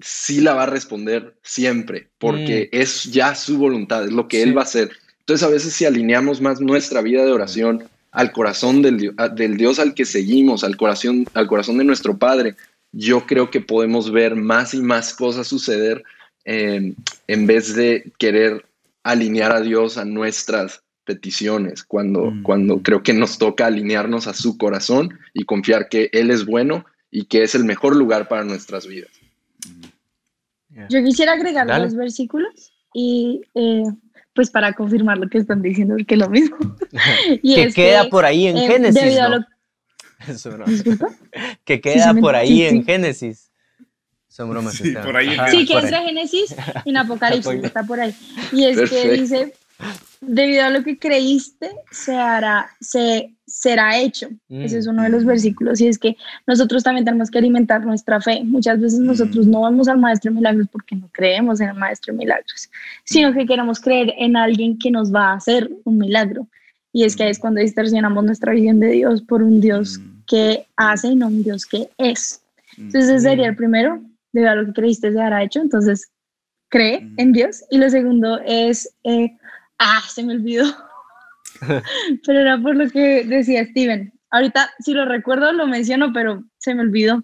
[0.00, 2.76] sí la va a responder siempre, porque mm.
[2.76, 4.90] es ya su voluntad, es lo que Él va a hacer.
[5.20, 9.78] Entonces a veces si alineamos más nuestra vida de oración al corazón del, del Dios
[9.78, 12.56] al que seguimos, al corazón, al corazón de nuestro Padre,
[12.92, 16.02] yo creo que podemos ver más y más cosas suceder
[16.44, 18.66] en vez de querer
[19.02, 22.42] alinear a Dios a nuestras peticiones, cuando, mm.
[22.42, 26.84] cuando creo que nos toca alinearnos a su corazón y confiar que Él es bueno
[27.10, 29.10] y que es el mejor lugar para nuestras vidas.
[30.88, 33.84] Yo quisiera agregar los versículos y eh,
[34.34, 36.56] pues para confirmar lo que están diciendo, que es lo mismo.
[37.42, 39.18] y que queda por ahí en eh, Génesis.
[41.64, 43.50] que queda por ahí en Génesis.
[44.28, 44.74] Son bromas.
[44.74, 48.14] Sí, por ahí sí que es de Génesis en Apocalipsis, está por ahí.
[48.50, 49.52] Y es que dice,
[50.20, 54.28] debido a lo que creíste, se hará, se será hecho.
[54.48, 55.26] Ese es uno de los mm.
[55.26, 55.80] versículos.
[55.80, 56.16] Y es que
[56.46, 58.42] nosotros también tenemos que alimentar nuestra fe.
[58.44, 59.50] Muchas veces nosotros mm.
[59.50, 62.70] no vamos al maestro de milagros porque no creemos en el maestro de milagros,
[63.04, 66.46] sino que queremos creer en alguien que nos va a hacer un milagro.
[66.92, 67.40] Y es que es mm.
[67.40, 71.66] cuando distorsionamos nuestra visión de Dios por un Dios que hace y no un Dios
[71.66, 72.40] que es.
[72.78, 74.00] Entonces ese sería el primero,
[74.32, 75.60] debido a lo que creíste se hará hecho.
[75.60, 76.10] Entonces
[76.70, 77.64] cree en Dios.
[77.70, 78.94] Y lo segundo es...
[79.04, 79.36] Eh,
[79.78, 80.64] Ah, se me olvidó.
[82.26, 84.12] pero era por lo que decía Steven.
[84.30, 87.22] Ahorita, si lo recuerdo, lo menciono, pero se me olvidó.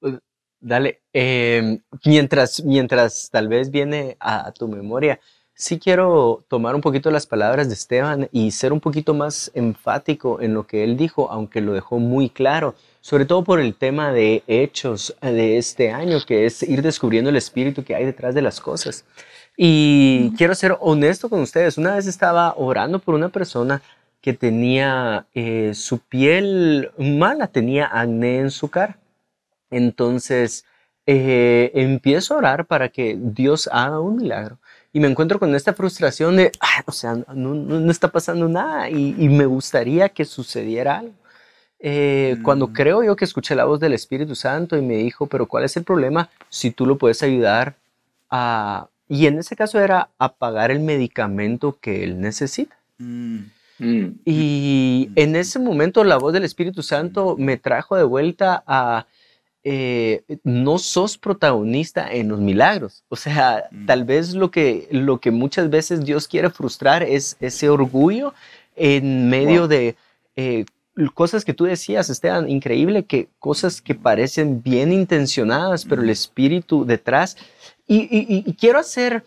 [0.00, 0.16] Pues,
[0.60, 5.18] dale, em, mientras, mientras tal vez viene a, tu memoria,
[5.54, 10.40] sí quiero tomar un poquito las palabras de Esteban y ser un poquito más enfático
[10.40, 14.12] en lo que él dijo, aunque lo dejó muy claro, sobre todo por el tema
[14.12, 18.42] de hechos de este año, que es ir descubriendo el espíritu que hay detrás de
[18.42, 19.04] las cosas.
[19.60, 21.78] Y quiero ser honesto con ustedes.
[21.78, 23.82] Una vez estaba orando por una persona
[24.20, 28.98] que tenía eh, su piel mala, tenía acné en su cara.
[29.68, 30.64] Entonces
[31.06, 34.58] eh, empiezo a orar para que Dios haga un milagro.
[34.92, 38.88] Y me encuentro con esta frustración de, ah, o sea, no, no, está pasando nada
[38.88, 41.14] y, y, me gustaría que sucediera algo.
[41.80, 42.72] Eh, cuando mm.
[42.72, 45.76] creo yo que escuché la voz del Espíritu Santo y me dijo, pero ¿cuál es
[45.76, 47.74] el problema si tú lo puedes ayudar
[48.30, 52.76] a y en ese caso era apagar el medicamento que él necesita.
[52.98, 53.38] Mm.
[53.78, 54.06] Mm.
[54.24, 59.06] Y en ese momento la voz del Espíritu Santo me trajo de vuelta a,
[59.64, 63.04] eh, no sos protagonista en los milagros.
[63.08, 63.86] O sea, mm.
[63.86, 68.34] tal vez lo que, lo que muchas veces Dios quiere frustrar es ese orgullo
[68.76, 69.96] en medio de
[70.36, 70.64] eh,
[71.14, 76.84] cosas que tú decías, Esteban, increíble, que cosas que parecen bien intencionadas, pero el Espíritu
[76.84, 77.36] detrás
[77.88, 79.24] y, quiero hacer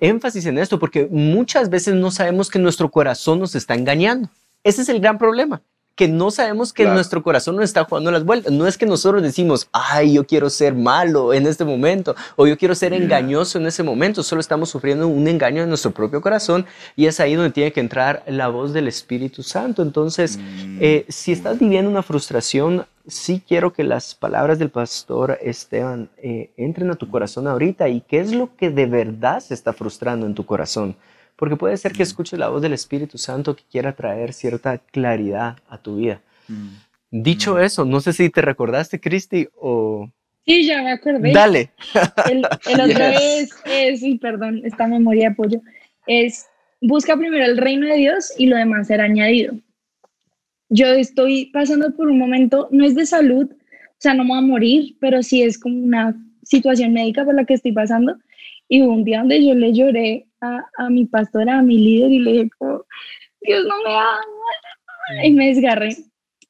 [0.00, 4.30] énfasis en esto porque muchas veces no sabemos que nuestro corazón nos está engañando.
[4.62, 5.62] Ese es el gran problema
[5.94, 8.52] que no sabemos que nuestro corazón nos está jugando las vueltas.
[8.52, 12.58] No es que nosotros decimos, ay, yo quiero ser malo en este momento o yo
[12.58, 14.22] quiero ser engañoso en ese momento.
[14.22, 17.80] Solo estamos sufriendo un engaño en nuestro propio corazón y es ahí donde tiene que
[17.80, 19.82] entrar la voz del Espíritu Santo.
[19.82, 20.78] Entonces, mm.
[20.80, 26.50] eh, si estás viviendo una frustración, sí quiero que las palabras del pastor Esteban eh,
[26.56, 30.26] entren a tu corazón ahorita y qué es lo que de verdad se está frustrando
[30.26, 30.96] en tu corazón.
[31.36, 35.58] Porque puede ser que escuches la voz del Espíritu Santo que quiera traer cierta claridad
[35.68, 36.20] a tu vida.
[36.48, 36.68] Mm.
[37.10, 37.60] Dicho mm.
[37.60, 40.10] eso, no sé si te recordaste, Cristi, o...
[40.46, 41.32] Sí, ya me acordé.
[41.32, 41.70] Dale.
[42.30, 43.04] El, otro
[43.66, 45.60] es, sí, perdón, esta memoria de apoyo,
[46.06, 46.46] es
[46.80, 49.54] busca primero el reino de Dios y lo demás será añadido.
[50.68, 54.38] Yo estoy pasando por un momento, no es de salud, o sea, no me voy
[54.38, 58.16] a morir, pero sí es como una situación médica por la que estoy pasando.
[58.74, 62.18] Y hubo un día donde yo le lloré a, mi pastora, a mi líder, y
[62.18, 62.48] le dije,
[63.40, 65.22] Dios no me ama.
[65.22, 65.96] Y me desgarré.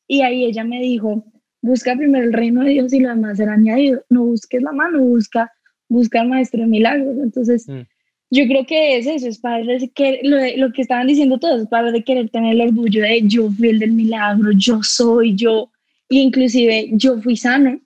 [0.08, 1.22] Y ahí ella me dijo,
[1.60, 4.02] busca primero el reino de Dios y lo demás será añadido.
[4.08, 5.52] No busques la mano, busca,
[5.87, 7.14] busca al maestro de milagros.
[7.22, 7.82] Entonces, mm.
[8.30, 11.68] yo creo que es eso, es padre que lo, lo, que estaban diciendo todos, es
[11.68, 15.70] padre de querer tener el orgullo de yo fui el del milagro, yo soy, yo,
[16.08, 17.78] e inclusive yo fui sano.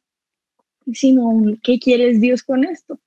[0.93, 3.01] Sino, ¿qué quieres Dios con esto?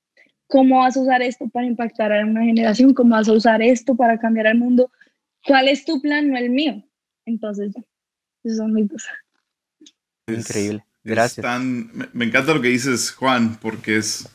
[0.51, 2.93] ¿Cómo vas a usar esto para impactar a una generación?
[2.93, 4.91] ¿Cómo vas a usar esto para cambiar el mundo?
[5.45, 6.83] ¿Cuál es tu plan, no el mío?
[7.25, 7.73] Entonces,
[8.43, 9.13] eso son mis cosas.
[10.27, 10.83] Increíble.
[11.05, 11.61] Gracias.
[12.13, 14.27] me, encanta lo que dices, Juan, porque es,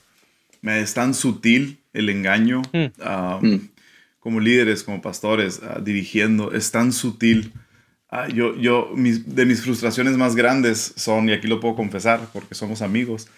[0.63, 2.63] es tan sutil el engaño.
[2.73, 2.87] Hmm.
[3.01, 3.69] Ah, hmm.
[4.19, 7.53] Como líderes, como pastores, ah, dirigiendo, es tan sutil.
[8.09, 12.55] Ah, yo, yo de mis frustraciones más grandes son, y aquí lo puedo confesar porque
[12.55, 13.29] somos amigos,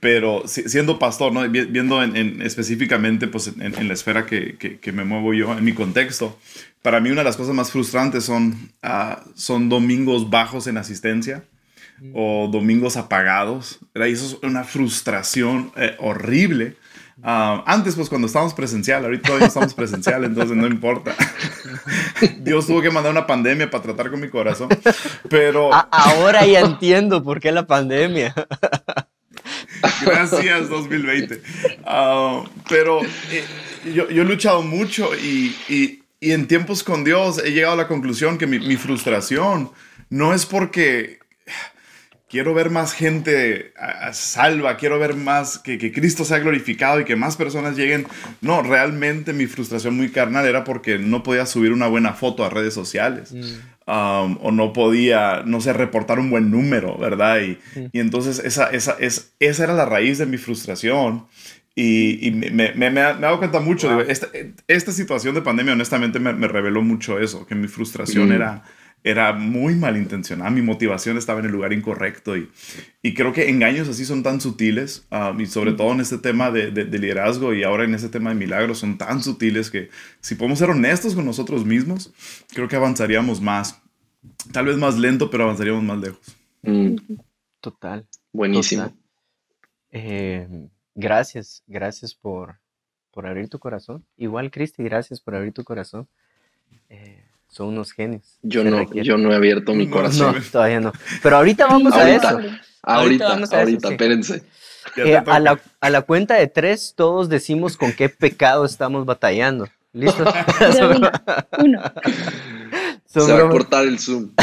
[0.00, 1.48] pero siendo pastor, ¿no?
[1.48, 6.38] viendo en, específicamente pues, en, la esfera que, que, me muevo yo, en mi contexto,
[6.80, 11.44] para mí una de las cosas más frustrantes son, uh, son domingos bajos en asistencia
[12.00, 12.12] mm.
[12.14, 13.78] o domingos apagados.
[13.94, 14.08] ¿verdad?
[14.08, 16.76] Y eso es una frustración eh, horrible.
[17.22, 21.14] Uh, antes, pues cuando estábamos presencial, ahorita todavía estamos presencial, entonces no importa.
[22.40, 24.70] Dios tuvo que mandar una pandemia para tratar con mi corazón.
[25.28, 25.70] Pero.
[25.90, 28.34] ahora ya entiendo por qué la pandemia.
[30.02, 31.42] Gracias 2020.
[31.84, 33.44] Ah, pero eh,
[33.94, 38.36] yo, he luchado mucho y, y, en tiempos con Dios he llegado a la conclusión
[38.36, 39.70] que mi, frustración
[40.10, 41.18] no es porque
[42.28, 43.72] quiero ver más gente
[44.12, 48.06] salva, quiero ver más que, que, Cristo sea glorificado y que más personas lleguen.
[48.42, 52.50] No, realmente mi frustración muy carnal era porque no podía subir una buena foto a
[52.50, 53.32] redes sociales.
[53.32, 53.54] Mm.
[53.90, 57.40] Um, o no podía, no sé, reportar un buen número, ¿verdad?
[57.40, 57.58] Y,
[57.92, 61.26] y entonces esa, esa, es, esa era la raíz de mi frustración.
[61.74, 64.28] Y, y me, me, me, me, he dado cuenta mucho, esta,
[64.68, 68.62] esta, situación de pandemia honestamente me, reveló mucho eso, que mi frustración era,
[69.02, 72.50] era muy malintencionada, mi motivación estaba en el lugar incorrecto y,
[73.02, 76.50] y creo que engaños así son tan sutiles um, y sobre todo en este tema
[76.50, 79.88] de, de, de, liderazgo y ahora en este tema de milagros son tan sutiles que
[80.20, 82.12] si podemos ser honestos con nosotros mismos,
[82.52, 83.80] creo que avanzaríamos más
[84.52, 86.36] Tal vez más lento, pero avanzaríamos más lejos.
[86.62, 86.96] Mm.
[87.60, 88.06] Total.
[88.32, 88.92] Buenísimo.
[89.90, 92.58] Eh, gracias, gracias por,
[93.10, 94.04] por abrir tu corazón.
[94.16, 96.08] Igual, Cristi, gracias por abrir tu corazón.
[96.88, 98.38] Eh, son unos genios.
[98.42, 100.36] Yo no, yo no he abierto mi corazón.
[100.36, 100.92] No, todavía no.
[101.22, 102.40] Pero ahorita vamos a eso.
[102.82, 104.42] Ahorita, ahorita, espérense.
[104.96, 109.68] Eh, a, la, a, la, cuenta de tres, todos decimos con qué pecado estamos batallando.
[109.92, 110.24] ¿Listo?
[111.58, 111.82] Uno.
[113.04, 114.30] Se va a cortar el Zoom.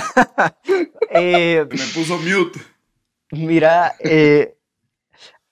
[1.09, 2.59] Eh, Me puso mute.
[3.31, 4.57] Mira, eh,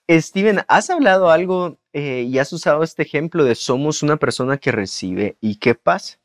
[0.08, 4.70] Steven, ¿has hablado algo eh, y has usado este ejemplo de somos una persona que
[4.70, 6.18] recibe y qué pasa.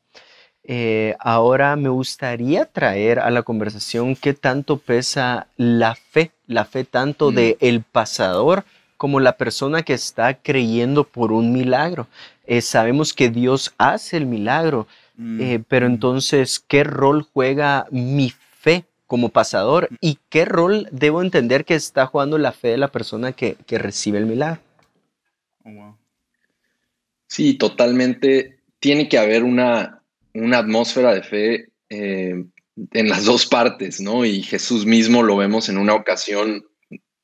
[0.64, 6.84] Eh, ahora me gustaría traer a la conversación qué tanto pesa la fe, la fe
[6.84, 8.64] tanto de el pasador
[8.96, 12.06] como la persona que está creyendo por un milagro.
[12.46, 15.92] Eh, sabemos que Dios hace el milagro, mm, pero mm.
[15.92, 19.96] entonces, ¿qué rol juega mi fe como pasador mm.
[20.00, 23.78] y qué rol debo entender que está jugando la fe de la persona que, que
[23.78, 24.60] recibe el milagro?
[25.64, 25.96] Oh,
[27.26, 28.60] sí, totalmente.
[28.78, 30.01] Tiene que haber una,
[30.34, 32.44] una atmósfera de fe eh,
[32.92, 34.24] en las dos partes, ¿no?
[34.24, 36.64] Y Jesús mismo lo vemos en una ocasión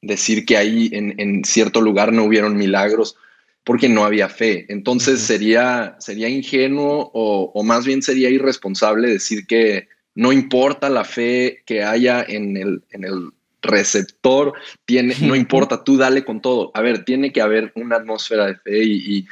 [0.00, 3.16] decir que ahí en, cierto lugar no hubieron milagros
[3.64, 4.66] porque no había fe.
[4.68, 11.04] Entonces sería, sería ingenuo o, o, más bien sería irresponsable decir que no importa la
[11.04, 13.30] fe que haya en el, en el
[13.62, 16.70] receptor, tiene, no importa, tú dale con todo.
[16.74, 19.26] A ver, tiene que haber una atmósfera de fe y,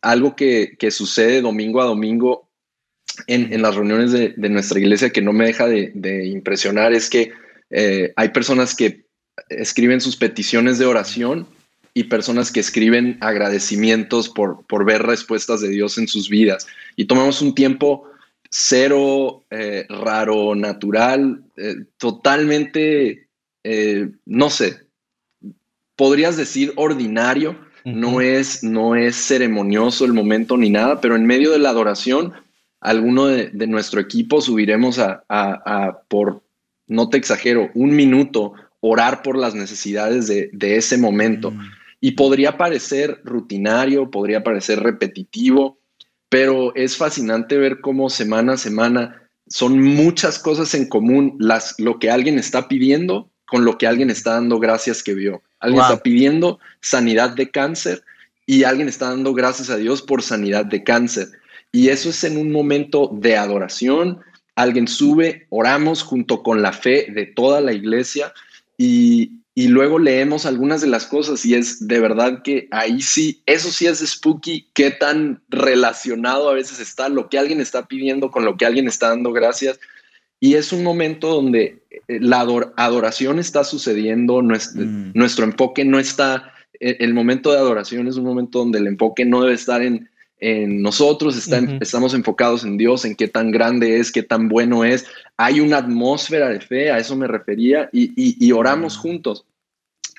[0.00, 2.48] algo que, sucede domingo a domingo
[3.26, 7.32] en, las reuniones de, nuestra iglesia que no me deja de, impresionar es que
[7.70, 9.04] eh, hay personas que
[9.48, 11.46] escriben sus peticiones de oración
[11.94, 16.66] y personas que escriben agradecimientos por, por ver respuestas de Dios en sus vidas.
[16.96, 18.08] Y tomamos un tiempo
[18.50, 23.28] cero, eh, raro, natural, eh, totalmente
[23.64, 24.80] eh, no sé,
[25.96, 31.50] podrías decir ordinario, no, es, no es ceremonioso el momento ni nada, pero en medio
[31.50, 32.32] de la adoración,
[32.82, 36.42] alguno de, nuestro equipo subiremos a, por,
[36.86, 41.52] no te exagero, un minuto, orar por las necesidades de, ese momento.
[41.52, 41.70] Mm.
[42.00, 45.78] Y podría parecer rutinario, podría parecer repetitivo,
[46.28, 51.98] pero es fascinante ver cómo semana a semana son muchas cosas en común, las, lo
[51.98, 55.42] que alguien está pidiendo con lo que alguien está dando gracias que vio.
[55.60, 58.02] Alguien está pidiendo sanidad de cáncer
[58.46, 61.28] y alguien está dando gracias a Dios por sanidad de cáncer.
[61.72, 64.20] Y eso es en un momento de adoración.
[64.54, 68.34] Alguien sube, oramos junto con la fe de toda la iglesia
[68.76, 73.42] y, y luego leemos algunas de las cosas y es de verdad que ahí sí,
[73.46, 78.30] eso sí es spooky, qué tan relacionado a veces está lo que alguien está pidiendo
[78.30, 79.80] con lo que alguien está dando gracias.
[80.40, 82.40] Y es un momento donde eh, la
[82.76, 85.12] adoración está sucediendo, nuestro, mm.
[85.14, 89.24] nuestro enfoque no está, e, el momento de adoración es un momento donde el enfoque
[89.24, 90.10] no debe estar en,
[90.42, 91.36] en nosotros,
[91.80, 95.06] estamos enfocados en Dios, en qué tan grande es, qué tan bueno es.
[95.36, 99.44] Hay una atmósfera de fe, a eso me refería, y, y oramos juntos.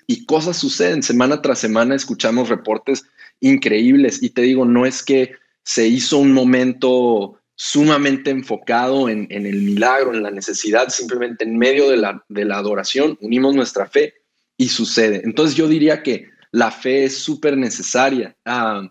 [0.07, 3.03] Y cosas suceden, semana tras semana escuchamos reportes
[3.41, 5.33] increíbles y te digo, no es que
[5.63, 11.89] se hizo un momento sumamente enfocado en, el milagro, en la necesidad, simplemente en medio
[11.89, 14.13] de la, de la adoración, unimos nuestra fe
[14.57, 15.21] y sucede.
[15.25, 18.35] Entonces yo diría que la fe es súper necesaria.
[18.45, 18.89] Ah,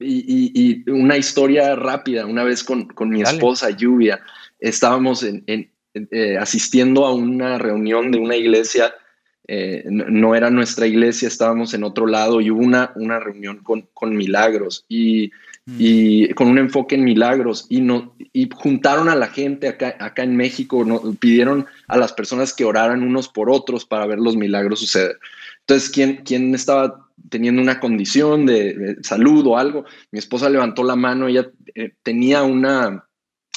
[0.00, 4.20] y, una historia rápida, una vez con, mi esposa Lluvia,
[4.58, 5.44] estábamos en,
[5.94, 8.94] eh, asistiendo a una reunión de una iglesia,
[9.46, 13.88] eh, no, era nuestra iglesia, estábamos en otro lado y hubo una, una reunión con,
[13.92, 14.84] con milagros.
[14.88, 15.30] Y
[15.78, 20.22] y con un enfoque en milagros y, no, y juntaron a la gente acá, acá
[20.22, 20.84] en México,
[21.18, 25.18] pidieron a las personas que oraran unos por otros para ver los milagros suceder.
[25.60, 29.84] Entonces, ¿quién, quién estaba teniendo una condición de, salud o algo?
[30.10, 33.04] Mi esposa levantó la mano, ella eh, tenía una,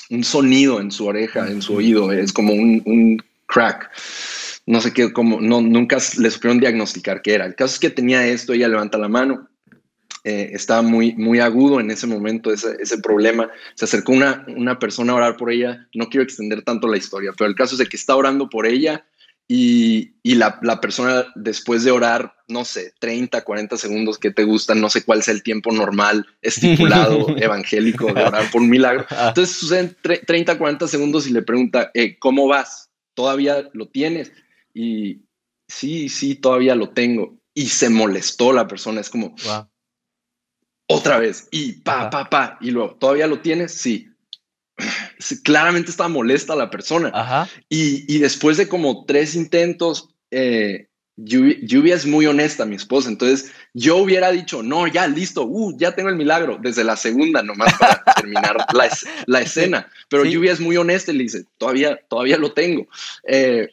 [0.10, 3.90] un sonido en su oreja, en su oído, es como un, un crack
[4.66, 7.46] no sé qué, como, no, nunca le supieron diagnosticar qué era.
[7.46, 9.50] El caso es que tenía esto, ella levanta la mano
[10.26, 13.50] eh, estaba muy, muy agudo en ese momento ese, ese problema.
[13.76, 15.88] Se acercó una, una persona a orar por ella.
[15.94, 18.66] No quiero extender tanto la historia, pero el caso es de que está orando por
[18.66, 19.06] ella
[19.48, 24.46] y, y la, la, persona después de orar, no sé, 30, 40 segundos que te
[24.46, 29.06] gustan, no sé cuál sea el tiempo normal, estipulado, evangélico de orar por un milagro.
[29.10, 32.90] Entonces suceden 30, 40 segundos y le pregunta, eh, ¿cómo vas?
[33.14, 34.32] ¿Todavía lo tienes?
[34.74, 35.26] Y
[35.68, 37.38] sí, sí, todavía lo tengo.
[37.54, 39.36] Y se molestó la persona, es como,
[40.88, 42.58] otra vez y pa, pa, pa.
[42.62, 43.74] Y luego, ¿todavía lo tienes?
[43.74, 44.10] Sí.
[45.44, 47.48] Claramente estaba molesta la persona.
[47.70, 53.10] Y, después de como tres intentos, eh, Lluvia, es muy honesta, mi esposa.
[53.10, 57.44] Entonces yo hubiera dicho, no, ya listo, uh, ya tengo el milagro desde la segunda,
[57.44, 58.58] nomás para terminar
[59.28, 59.88] la, escena.
[60.10, 62.88] Pero Lluvia es muy honesta y le dice, todavía, todavía lo tengo.
[63.28, 63.70] Eh,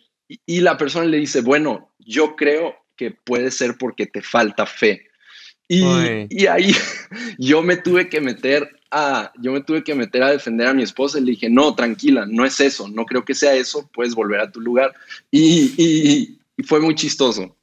[0.47, 5.11] y la persona le dice, bueno, yo creo que puede ser porque te falta fe.
[5.67, 6.75] Y, ahí
[7.39, 10.83] yo me tuve que meter a, yo me tuve que meter a defender a mi
[10.83, 14.15] esposa y le dije, no, tranquila, no es eso, no creo que sea eso, puedes
[14.15, 14.95] volver a tu lugar.
[15.31, 17.57] Y, fue muy chistoso.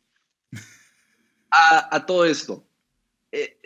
[1.52, 2.64] A, todo esto,
[3.32, 3.58] eh,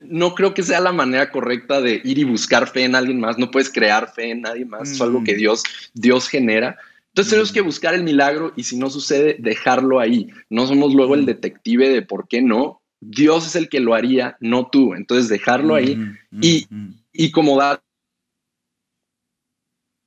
[0.00, 3.38] no creo que sea la manera correcta de ir y buscar fe en alguien más.
[3.38, 4.90] No puedes crear fe en nadie más.
[4.90, 5.38] Es algo que mm.
[5.38, 5.62] Dios,
[5.94, 6.76] Dios genera.
[7.08, 7.66] Entonces tenemos que mm.
[7.66, 10.28] buscar el milagro y si no sucede, dejarlo ahí.
[10.50, 11.26] No somos luego el mm.
[11.26, 12.81] detective de por qué no.
[13.04, 14.94] Dios es el que lo haría, no tú.
[14.94, 15.98] Entonces dejarlo ahí
[16.40, 16.66] y,
[17.12, 17.82] y como dar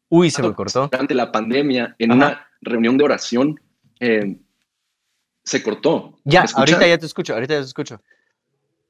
[0.10, 0.88] Uy, se me cortó.
[0.92, 3.60] Durante la pandemia, en una reunión de oración,
[4.00, 4.38] eh,
[5.44, 6.20] se cortó.
[6.24, 8.02] Ya, ahorita ya te escucho, ahorita ya te escucho.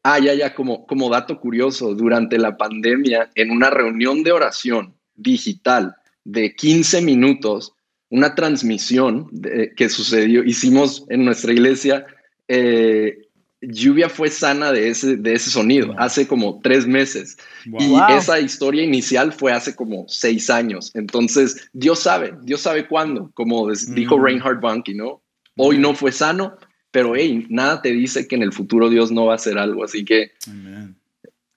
[0.03, 4.93] Ah, ya, ya, como, como dato curioso, durante la pandemia, en una reunión de oración
[5.15, 7.73] digital de 15 minutos,
[8.09, 9.29] una transmisión
[9.75, 12.05] que sucedió, hicimos en nuestra iglesia,
[12.47, 13.24] eh,
[13.67, 17.37] Lluvia fue sana de ese, de ese sonido hace como tres meses.
[17.65, 20.91] Y esa historia inicial fue hace como seis años.
[20.93, 24.23] Entonces, Dios sabe, Dios sabe cuándo, como dijo mm.
[24.23, 25.21] Reinhard Bunky, ¿no?
[25.57, 26.57] Hoy no fue sano,
[26.91, 29.83] pero hey, nada te dice que en el futuro Dios no va a hacer algo,
[29.83, 30.31] así que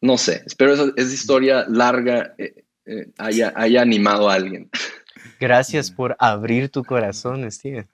[0.00, 4.70] no sé, espero esa, esa historia larga eh, eh, haya, haya animado a alguien.
[5.40, 7.86] Gracias por abrir tu corazón, Steven.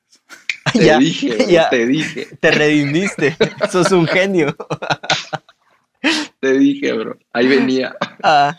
[0.79, 1.37] Te dije,
[1.71, 2.29] te dije.
[2.41, 3.37] Te redimiste,
[3.71, 4.57] sos un genio.
[6.41, 7.95] Te dije, bro, ahí venía.
[8.23, 8.59] Ah.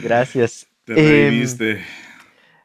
[0.00, 0.66] Gracias.
[0.84, 1.70] Te redimiste.
[1.72, 1.78] Em,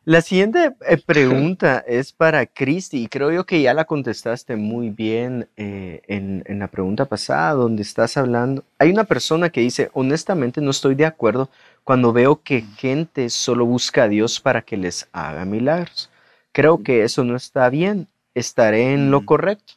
[0.05, 4.91] la siguiente eh, pregunta es para Cristi y creo yo que ya la contestaste muy
[4.91, 8.63] bien eh, en, la pregunta pasada donde estás hablando.
[8.77, 11.49] Hay una persona que dice, honestamente no estoy de acuerdo
[11.83, 16.11] cuando veo que gente solo busca a Dios para que les haga milagros.
[16.55, 19.73] Creo que eso no está bien, estaré en lo correcto,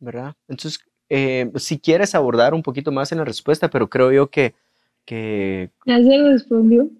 [0.00, 0.34] ¿verdad?
[0.48, 0.78] Entonces,
[1.08, 4.54] eh, si quieres abordar un poquito más en la respuesta, pero creo yo que
[5.06, 5.70] que...
[5.86, 6.90] Ya se respondió.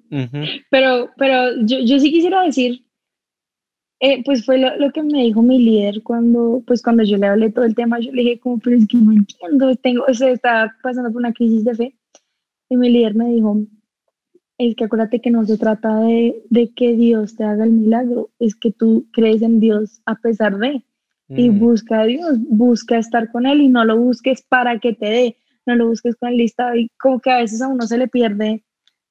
[0.71, 2.85] Pero, pero yo, yo, sí quisiera decir,
[4.01, 7.27] eh, pues fue lo, lo, que me dijo mi líder cuando, pues cuando yo le
[7.27, 10.15] hablé todo el tema, yo le dije como, pero es que no entiendo, tengo, o
[10.15, 11.95] sea, estaba pasando por una crisis de fe.
[12.71, 13.59] Y mi líder me dijo,
[14.59, 18.31] es que acuérdate que no se trata de, de que Dios te haga el milagro,
[18.39, 20.83] es que tú crees en Dios a pesar de.
[21.29, 21.59] Y mm.
[21.59, 25.37] busca a Dios, busca estar con Él y no lo busques para que te dé,
[25.65, 28.09] no lo busques con el listado y como que a veces a uno se le
[28.09, 28.63] pierde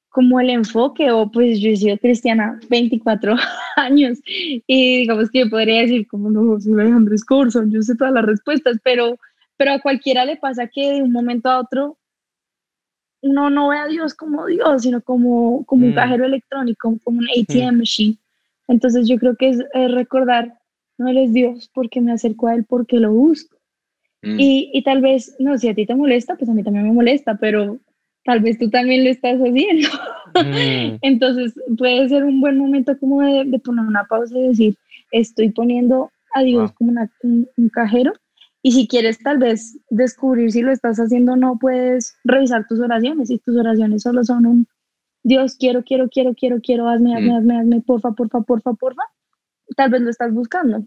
[0.09, 3.35] como el enfoque o pues yo he sido cristiana 24
[3.77, 8.13] años y digamos que yo podría decir como no, soy Alejandro Escorzo, yo sé todas
[8.13, 9.17] las respuestas, pero,
[9.57, 11.97] pero a cualquiera le pasa que de un momento a otro
[13.23, 15.95] uno no ve a Dios como Dios, sino como, como un mm.
[15.95, 17.77] cajero electrónico, como un ATM mm.
[17.79, 18.17] machine.
[18.67, 20.53] Entonces yo creo que es, es recordar,
[20.97, 23.57] no Él es Dios porque me acerco a Él porque lo busco.
[24.21, 24.39] Mm.
[24.39, 26.93] Y, y, tal vez, no, si a ti te molesta, pues a mí también me
[26.93, 27.79] molesta, pero
[28.23, 29.89] tal vez tú también lo estás haciendo.
[30.35, 30.97] Mm.
[31.01, 34.75] Entonces puede ser un buen momento como de, de, poner una pausa y decir,
[35.11, 38.13] estoy poniendo a Dios como un, un, cajero.
[38.65, 42.79] Y si quieres tal vez descubrir si lo estás haciendo o no, puedes revisar tus
[42.79, 43.29] oraciones.
[43.29, 44.67] Y tus oraciones solo son un,
[45.21, 47.35] Dios, quiero, quiero, quiero, quiero, quiero, hazme, hazme, mm.
[47.35, 49.03] hazme, hazme, porfa, porfa, porfa, porfa.
[49.75, 50.85] Tal vez lo estás buscando.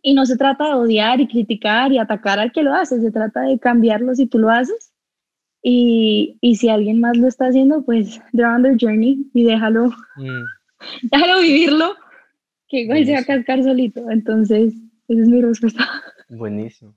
[0.00, 3.10] Y no se trata de odiar y criticar y atacar al que lo hace, se
[3.10, 4.92] trata de cambiarlo si tú lo haces.
[5.60, 10.44] Y, y si alguien más lo está haciendo, pues draw the journey y déjalo, mm.
[11.10, 11.94] déjalo vivirlo,
[12.68, 14.08] que igual se va a cascar solito.
[14.08, 14.74] Entonces,
[15.08, 15.84] esa es mi respuesta.
[16.34, 16.94] Buenísimo,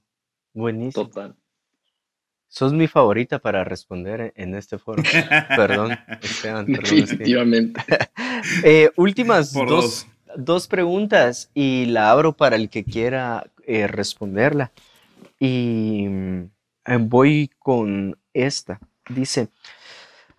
[0.53, 1.07] buenísimo.
[1.07, 1.35] Total.
[2.47, 5.03] Sos mi favorita para responder en este foro.
[5.57, 6.65] perdón, Esteban.
[6.67, 7.81] Definitivamente.
[8.63, 10.07] eh, últimas dos,
[10.37, 14.71] dos preguntas y la abro para el que quiera eh, responderla.
[15.37, 16.49] Y mm,
[17.01, 18.79] voy con esta.
[19.09, 19.49] Dice,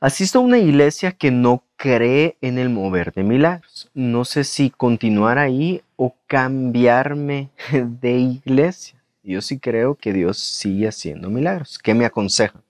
[0.00, 3.90] asisto a una iglesia que no cree en el mover de milagros.
[3.94, 8.96] No sé si continuar ahí o cambiarme de iglesia.
[9.22, 11.78] Yo sí creo que Dios sigue haciendo milagros.
[11.78, 12.62] ¿Qué me aconseja?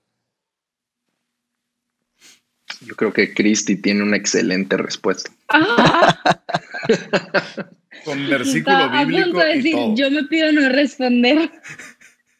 [2.81, 5.31] Yo creo que Cristi tiene una excelente respuesta.
[8.05, 9.39] Con versículo bíblico.
[9.39, 11.49] decir, yo me pido no responder.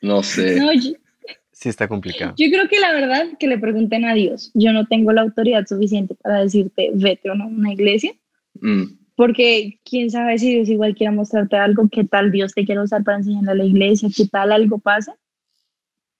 [0.01, 0.61] No sé.
[1.67, 2.33] Sí, está complicado.
[2.37, 4.51] Yo creo que la verdad que le pregunten a Dios.
[4.53, 8.13] Yo no tengo la autoridad suficiente para decirte vete o no a una iglesia.
[8.61, 8.83] Mm.
[9.15, 13.03] Porque quién sabe si Dios igual quiera mostrarte algo, qué tal Dios te quiere usar
[13.03, 15.15] para enseñarle a la iglesia, qué tal algo pasa.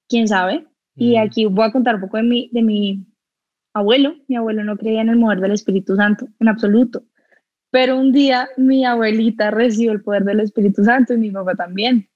[0.08, 0.66] Quién sabe.
[0.96, 1.22] Y mm.
[1.22, 3.06] aquí voy a contar un poco de mi, de mi
[3.74, 4.16] abuelo.
[4.28, 7.04] Mi abuelo no creía en el mover del Espíritu Santo, en absoluto.
[7.70, 12.10] Pero un día mi abuelita recibió el poder del Espíritu Santo y mi papá también.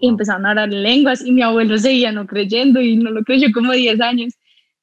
[0.00, 3.48] Y empezaron a hablar lenguas y mi abuelo seguía no creyendo y no lo creyó
[3.52, 4.34] como 10 años.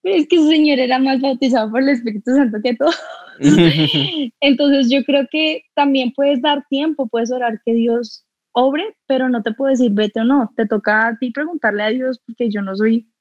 [0.01, 2.91] Pero es que ese señor era más bautizado por el Espíritu Santo que todo.
[4.39, 9.43] Entonces yo creo que también puedes dar tiempo, puedes orar que Dios obre, pero no
[9.43, 10.51] te puedo decir vete o no.
[10.55, 13.11] Te toca a ti preguntarle a Dios porque yo no soy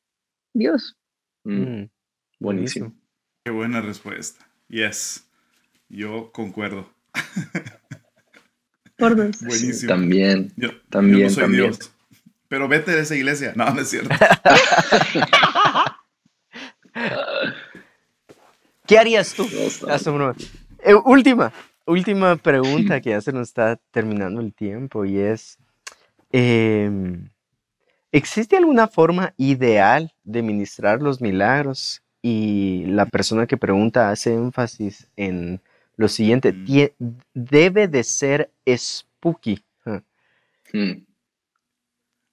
[0.55, 0.97] Dios.
[1.45, 1.62] Mm.
[1.62, 1.91] Mm.
[2.39, 2.95] Buenísimo.
[3.45, 4.47] Qué buena respuesta.
[4.68, 5.28] Yes.
[5.89, 6.89] Yo concuerdo.
[9.05, 9.42] Por dos.
[9.42, 9.88] Buenísimo.
[9.92, 10.50] también.
[10.57, 11.92] Yo, también, soy Dios.
[12.48, 13.52] Pero vete de esa iglesia.
[13.55, 14.09] No, no es cierto.
[18.86, 19.46] ¿Qué harías tú?
[19.46, 21.52] Eh, última,
[21.84, 25.59] última pregunta que ya se nos está terminando el tiempo y es,
[26.32, 27.28] em,
[28.11, 32.00] ¿existe alguna forma ideal de ministrar los milagros?
[32.22, 35.61] Y la persona que pregunta hace énfasis en
[35.97, 37.09] lo siguiente, mm.
[37.34, 39.62] debe de ser spooky.
[40.72, 41.05] Hmm.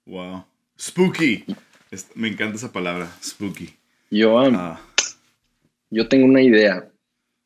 [0.06, 0.46] Wow.
[0.80, 1.46] Spooky.
[2.16, 3.70] Me encanta esa palabra, spooky.
[4.10, 4.82] Yo, ah.
[5.90, 6.90] yo tengo una idea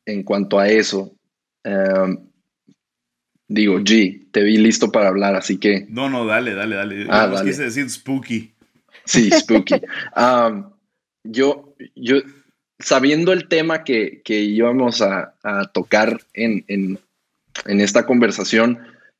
[0.06, 1.14] en cuanto a eso.
[1.64, 2.18] Em,
[3.46, 5.86] digo, G, te vi listo para hablar, así que.
[5.90, 7.06] No, no, dale, dale, dale.
[7.10, 8.54] Ah, yo quise decir spooky.
[9.04, 9.74] Sí, spooky.
[11.24, 12.16] yo, yo,
[12.78, 15.34] sabiendo el tema que, que íbamos a,
[15.72, 16.98] tocar en, en,
[17.80, 18.78] esta conversación,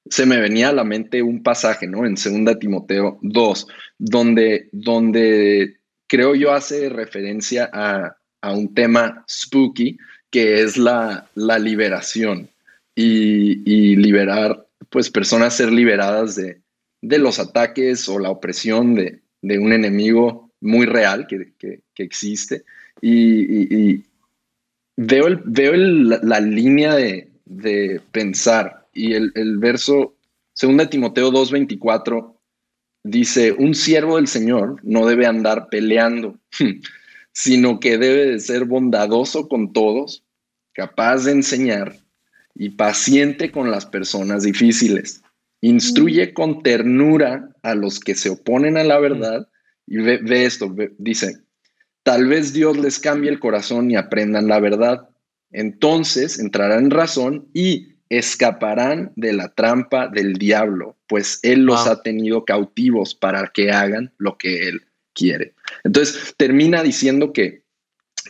[0.08, 2.04] se me venía a la mente un pasaje, ¿no?
[2.06, 3.66] En 2 Timoteo 2,
[3.98, 5.76] donde, donde
[6.06, 9.98] creo yo hace referencia a, a un tema spooky,
[10.30, 12.50] que es la, la liberación
[12.94, 16.60] y, liberar, pues personas ser liberadas de,
[17.00, 22.64] de los ataques o la opresión de, de un enemigo muy real que, que existe
[23.00, 24.04] y,
[24.96, 30.16] veo, el, veo la, línea de, pensar y el, el verso
[30.60, 32.36] 2 Timoteo 2.24
[33.04, 36.38] dice, un siervo del Señor no debe andar peleando,
[37.32, 40.24] sino que debe de ser bondadoso con todos,
[40.72, 41.96] capaz de enseñar
[42.54, 45.22] y paciente con las personas difíciles.
[45.60, 49.48] Instruye con ternura a los que se oponen a la verdad.
[49.86, 51.38] Y ve, esto, dice,
[52.06, 55.08] Tal vez Dios les cambie el corazón y aprendan la verdad.
[55.50, 62.02] Entonces entrarán en razón y escaparán de la trampa del diablo, pues Él los ha
[62.02, 64.82] tenido cautivos para que hagan lo que Él
[65.14, 65.54] quiere.
[65.82, 67.62] Entonces termina diciendo que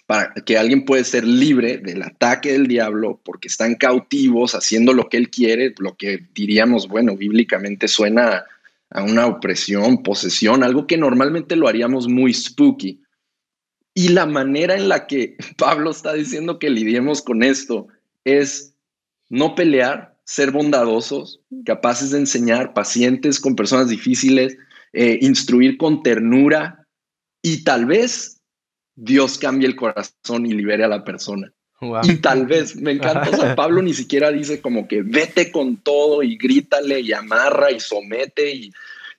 [0.07, 5.11] para que alguien puede ser libre del ataque del diablo porque están cautivos haciendo lo
[5.11, 8.43] que Él quiere, lo que diríamos, bueno, bíblicamente suena
[8.89, 13.03] a una opresión, posesión, algo que normalmente lo haríamos muy spooky.
[13.97, 17.89] Y la manera en la que Pablo está diciendo que lidiemos con esto
[18.25, 18.75] es
[19.31, 24.59] no pelear, ser bondadosos, capaces de enseñar, pacientes con personas difíciles,
[24.93, 26.87] eh, instruir con ternura
[27.43, 28.43] y tal vez
[28.97, 31.51] Dios cambie el corazón y libere a la persona.
[32.03, 35.79] Y tal vez, me encanta, o sea, Pablo ni siquiera dice como que vete con
[35.79, 38.73] todo y grítale y amarra y somete y,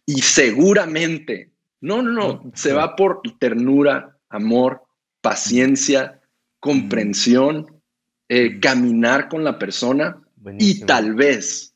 [0.06, 1.52] y seguramente.
[1.80, 4.84] No, no, no, se va por ternura, amor,
[5.22, 6.22] paciencia,
[6.60, 7.82] comprensión,
[8.30, 10.22] eh, caminar con la persona
[10.60, 11.74] y tal vez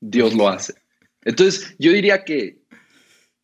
[0.00, 0.74] Dios lo hace.
[1.22, 2.58] Entonces, yo diría que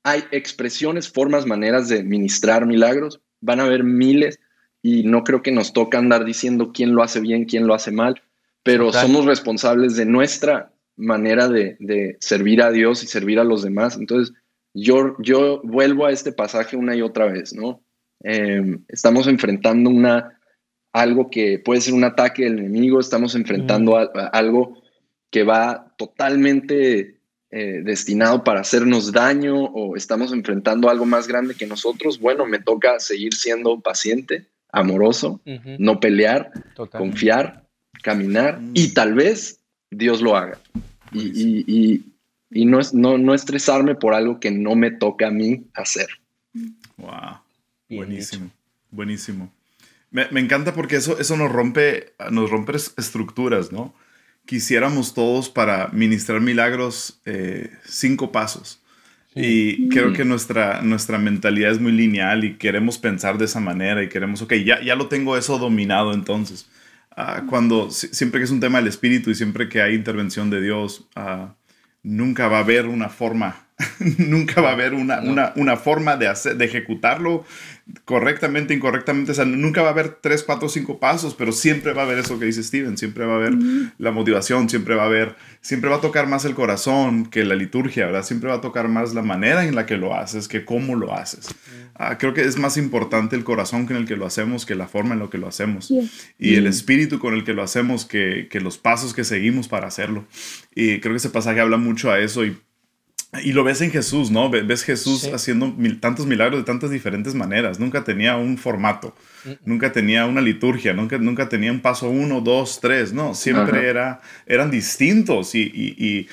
[0.03, 3.21] hay expresiones, formas, maneras de ministrar milagros.
[3.41, 4.39] Van a haber miles
[4.83, 7.91] y no creo que nos toca andar diciendo quién lo hace bien, quién lo hace
[7.91, 8.23] mal,
[8.63, 13.97] pero somos responsables de nuestra manera de, servir a Dios y servir a los demás.
[13.97, 14.35] Entonces,
[14.75, 17.83] yo, yo vuelvo a este pasaje una y otra vez, ¿no?
[18.27, 20.41] Em, estamos enfrentando una,
[20.95, 23.99] algo que puede ser un ataque del enemigo, estamos enfrentando
[24.33, 24.83] algo
[25.31, 27.19] que va totalmente
[27.51, 32.59] eh, destinado para hacernos daño o estamos enfrentando algo más grande que nosotros, bueno, me
[32.59, 35.43] toca seguir siendo paciente, amoroso,
[35.79, 36.51] no pelear,
[36.93, 37.69] confiar,
[38.03, 38.71] caminar mm.
[38.73, 39.61] y tal vez
[39.91, 40.59] Dios lo haga.
[41.13, 42.03] Y,
[42.51, 46.09] y, no, no, no estresarme por algo que no me toca a mí hacer.
[46.97, 47.44] Wow
[47.89, 48.51] buenísimo,
[48.91, 49.53] buenísimo.
[50.11, 53.95] Me, me, encanta porque eso, eso nos, rompe, nos rompe estructuras, ¿no?
[54.47, 58.81] Quisiéramos todos para ministrar milagros eh, cinco pasos.
[59.37, 64.01] Y creo que nuestra, nuestra mentalidad es muy lineal y queremos pensar de esa manera
[64.05, 66.69] y queremos, ok, ya, ya lo tengo eso dominado entonces.
[67.17, 70.61] Ah, cuando siempre que es un tema del espíritu y siempre que hay intervención de
[70.61, 71.49] Dios, uh,
[72.05, 73.65] nunca va a haber una forma
[74.19, 77.45] nunca va a haber una, una, una, forma de, hacer, de ejecutarlo
[78.05, 79.33] correctamente, incorrectamente.
[79.33, 82.19] O sea, nunca va a haber tres, cuatro, cinco pasos, pero siempre va a haber
[82.19, 82.97] eso que dice Steven.
[82.97, 83.55] Siempre va a haber
[83.99, 87.55] la motivación, siempre va a haber, siempre va a tocar más el corazón que la
[87.55, 88.25] liturgia, ¿verdad?
[88.25, 91.15] Siempre va a tocar más la manera en la que lo haces que cómo lo
[91.15, 91.55] haces.
[91.95, 94.89] Ah, creo que es más importante el corazón con el que lo hacemos que la
[94.89, 95.93] forma en la que lo hacemos.
[96.39, 99.87] Y el espíritu con el que lo hacemos que, que los pasos que seguimos para
[99.87, 100.27] hacerlo.
[100.75, 102.57] Y creo que ese pasaje habla mucho a eso y
[103.43, 104.51] y lo ves en Jesús, ¿no?
[104.51, 107.81] Ves Jesús haciendo tantos milagros de tantas diferentes maneras.
[107.81, 109.15] Nunca tenía un formato,
[109.65, 113.35] nunca tenía una liturgia, nunca, nunca tenía un paso uno, dos, tres, no.
[113.35, 116.29] Siempre era, eran distintos y, y,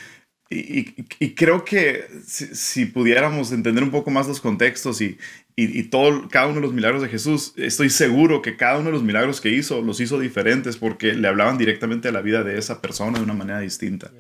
[1.36, 5.18] creo que si, pudiéramos entender un poco más los contextos y,
[5.56, 8.92] y, todo, cada uno de los milagros de Jesús, estoy seguro que cada uno de
[8.92, 12.58] los milagros que hizo los hizo diferentes porque le hablaban directamente a la vida de
[12.58, 14.12] esa persona de una manera distinta.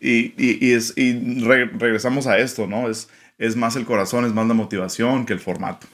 [0.00, 2.88] Y, es, regresamos a esto, ¿no?
[2.88, 3.08] Es,
[3.38, 5.86] es más el corazón, es más la motivación que el formato.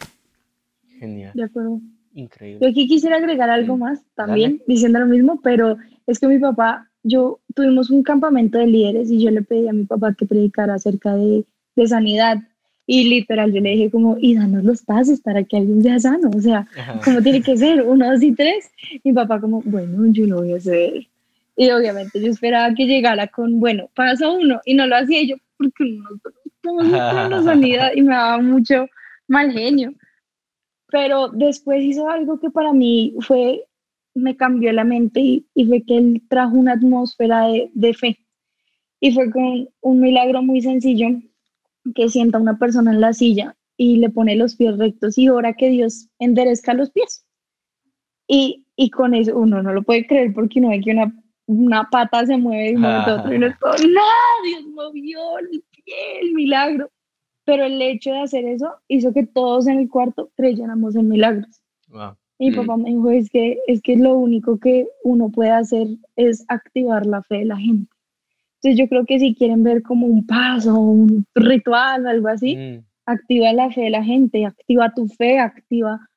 [0.98, 1.32] Genial.
[1.34, 1.80] De acuerdo.
[2.12, 2.58] Increíble.
[2.60, 6.89] Yo aquí quisiera agregar algo más también, diciendo lo mismo, pero es que mi papá
[7.02, 10.74] yo tuvimos un campamento de líderes y yo le pedí a mi papá que predicara
[10.74, 11.44] acerca de,
[11.76, 12.38] de sanidad.
[12.86, 16.30] Y literal, yo le dije como, y danos los pasos para que alguien sea sano.
[16.34, 16.66] O sea,
[17.04, 17.82] como tiene que ser?
[17.82, 18.70] Uno, dos y tres.
[19.04, 21.06] Y mi papá como, bueno, yo lo voy a hacer.
[21.56, 24.60] Y obviamente yo esperaba que llegara con, bueno, paso uno.
[24.64, 26.08] Y no lo hacía yo porque no
[26.62, 28.86] no sanidad y me daba mucho
[29.28, 29.92] mal genio.
[30.88, 33.64] Pero después hizo algo que para mí fue
[34.14, 38.18] me cambió la mente y, y fue que él trajo una atmósfera de, de, fe.
[39.00, 41.08] Y fue con un milagro muy sencillo
[41.94, 45.54] que sienta una persona en la silla y le pone los pies rectos y ora
[45.54, 47.24] que Dios enderezca los pies.
[48.26, 51.12] Y, y con eso uno no lo puede creer porque no ve que una,
[51.46, 54.02] una pata se mueve y mueve otro y no es todo, no,
[54.44, 56.90] Dios movió el pie, el milagro.
[57.44, 61.62] Pero el hecho de hacer eso hizo que todos en el cuarto creyéramos en milagros.
[61.88, 62.19] Wow.
[62.40, 62.54] Mi mm.
[62.54, 65.86] papá me dijo, es que, es que lo único que uno puede hacer
[66.16, 67.92] es activar la fe de la gente.
[68.54, 72.84] Entonces yo creo que si quieren ver como un paso, un ritual, algo así, mm.
[73.04, 76.08] activa la fe de la gente, activa tu fe, activa,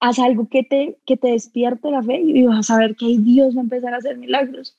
[0.00, 3.54] haz algo que te, que te despierte la fe y vas a ver que Dios
[3.54, 4.76] va a empezar a hacer milagros.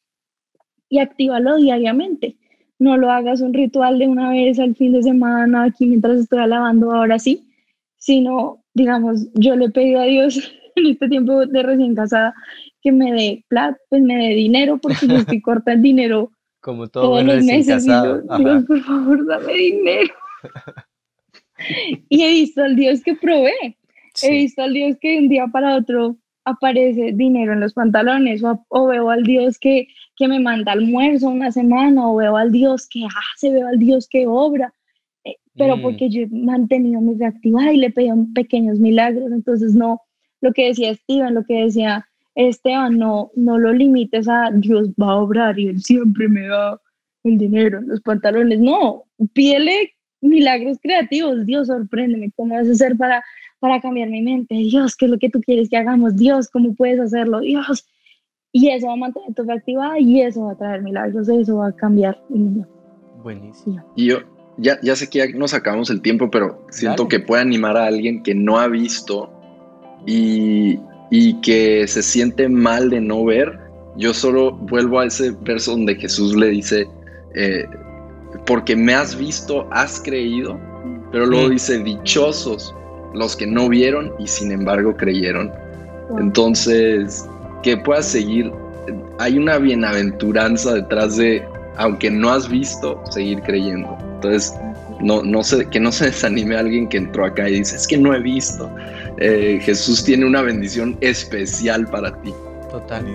[0.89, 2.36] Y actívalo diariamente.
[2.80, 6.39] No lo hagas un ritual de una vez al fin de semana, aquí mientras estoy
[6.39, 7.48] alabando ahora sí,
[7.96, 10.52] sino, digamos, yo le he pedido a Dios
[10.82, 12.34] en este tiempo de recién casada
[12.82, 16.88] que me dé plata, pues me dé dinero porque yo estoy corta el dinero como
[16.88, 17.84] todos los meses.
[17.86, 20.14] Dios, por favor, dame dinero.
[22.10, 23.78] y he visto al Dios que provee.
[24.22, 28.42] He visto al Dios que de un día para otro aparece dinero en los pantalones
[28.44, 32.88] o, veo al Dios que, que me manda almuerzo una semana o veo al Dios
[32.88, 34.74] que hace, veo al Dios que obra.
[35.24, 35.82] Eh, pero mm.
[35.82, 40.02] porque yo he mantenido mi reactividad y le pedí pequeños milagros, entonces no,
[40.42, 45.12] lo que decía Steven, lo que decía Esteban, no, no lo limites a Dios va
[45.12, 46.80] a obrar y Él siempre me da
[47.24, 48.60] el dinero, los pantalones.
[48.60, 51.46] No, pídele milagros creativos.
[51.46, 53.24] Dios, sorpréndeme, ¿cómo vas a hacer para,
[53.60, 54.56] para cambiar mi mente?
[54.56, 56.16] Dios, ¿qué es lo que tú quieres que hagamos?
[56.16, 57.42] Dios, ¿cómo puedes hacerlo?
[57.42, 57.88] Dios.
[58.54, 61.68] Y eso va a mantener tu activa y eso va a traer milagros, eso va
[61.68, 62.22] a cambiar.
[63.24, 63.82] Buenísimo.
[63.96, 64.18] Y yo,
[64.58, 67.86] ya, ya sé que ya nos acabamos el tiempo, pero siento que puede animar a
[67.88, 69.32] alguien que no ha visto
[70.06, 70.80] y,
[71.41, 73.60] que se siente mal de no ver,
[73.97, 76.88] yo solo vuelvo a ese verso donde Jesús le dice,
[77.36, 77.66] eh,
[78.45, 80.58] porque me has visto, has creído,
[81.12, 82.74] pero luego dice, dichosos
[83.14, 85.52] los que no vieron y sin embargo creyeron.
[86.18, 87.26] Entonces,
[87.64, 88.52] que puedas seguir,
[89.20, 91.43] hay una bienaventuranza detrás de,
[91.78, 93.97] aunque no has visto, seguir creyendo.
[94.16, 94.54] Entonces,
[95.02, 97.97] no, no sé, que no se desanime alguien que entró acá y dice, es que
[97.97, 98.70] no he visto.
[99.24, 102.34] Eh, Jesús tiene una bendición especial para ti.
[102.72, 103.05] Total.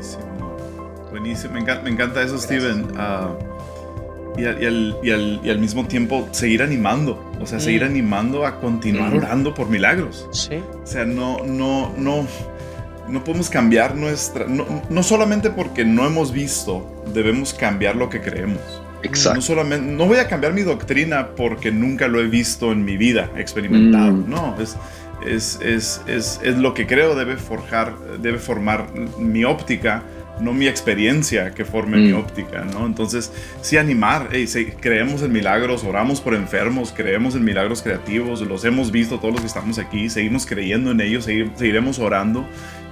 [1.11, 1.55] Buenísimo.
[1.55, 2.87] Me encanta, me encanta eso, Steven.
[2.97, 3.35] Ah,
[4.39, 7.87] y, al, mismo tiempo seguir animando, o sea, seguir mm.
[7.87, 9.17] animando a continuar mm.
[9.17, 10.29] orando por milagros.
[10.31, 10.61] Sí.
[10.83, 12.27] O sea, no, no, no,
[13.09, 18.21] no podemos cambiar nuestra, no, no solamente porque no hemos visto, debemos cambiar lo que
[18.21, 18.61] creemos.
[19.03, 19.37] Exacto.
[19.37, 22.97] No, solamente, no voy a cambiar mi doctrina porque nunca lo he visto en mi
[22.97, 24.13] vida experimentado.
[24.13, 24.31] Mm.
[24.31, 24.77] No, es,
[25.25, 28.89] es, es, es, es, lo que creo debe forjar, debe formar
[29.19, 30.03] mi óptica,
[30.41, 32.19] no mi experiencia que forme mi mm.
[32.19, 32.87] óptica, ¿no?
[32.87, 34.29] Entonces, sí animar,
[34.81, 39.41] creemos en milagros, oramos por enfermos, creemos en milagros creativos, los hemos visto todos los
[39.41, 42.47] que estamos aquí, seguimos creyendo en ellos, seguiremos orando.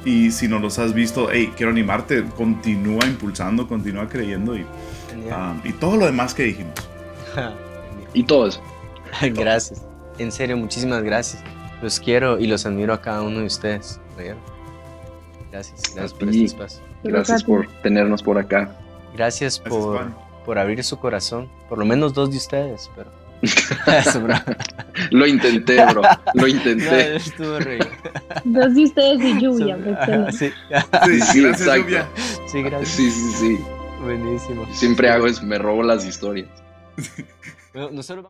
[0.07, 4.67] Y si no los has visto, hey, quiero animarte, continúa impulsando, continúa creyendo y
[5.31, 6.75] Ah, y todo lo demás que dijimos.
[8.15, 8.63] y todo eso.
[9.35, 9.83] gracias.
[10.19, 11.43] En serio, muchísimas gracias.
[11.85, 14.01] Los quiero y los admiro a cada uno de ustedes.
[15.53, 16.81] Gracias, gracias por este espacio.
[17.03, 18.75] Gracias por tenernos por acá.
[19.15, 20.07] Gracias, por,
[20.47, 21.47] por abrir su corazón.
[21.69, 23.11] Por lo menos dos de ustedes, pero.
[25.11, 26.01] lo intenté, bro.
[26.33, 27.19] Lo intenté.
[28.45, 29.77] Dos de ustedes y lluvia.
[30.33, 30.51] sí,
[31.05, 32.09] sí, sí, gracias, lluvia.
[32.47, 32.89] Sí, gracias.
[32.89, 33.59] Sí, sí, sí.
[34.03, 34.67] Buenísimo.
[34.73, 36.49] Siempre hago es, me robo las historias.
[37.93, 38.25] nosotros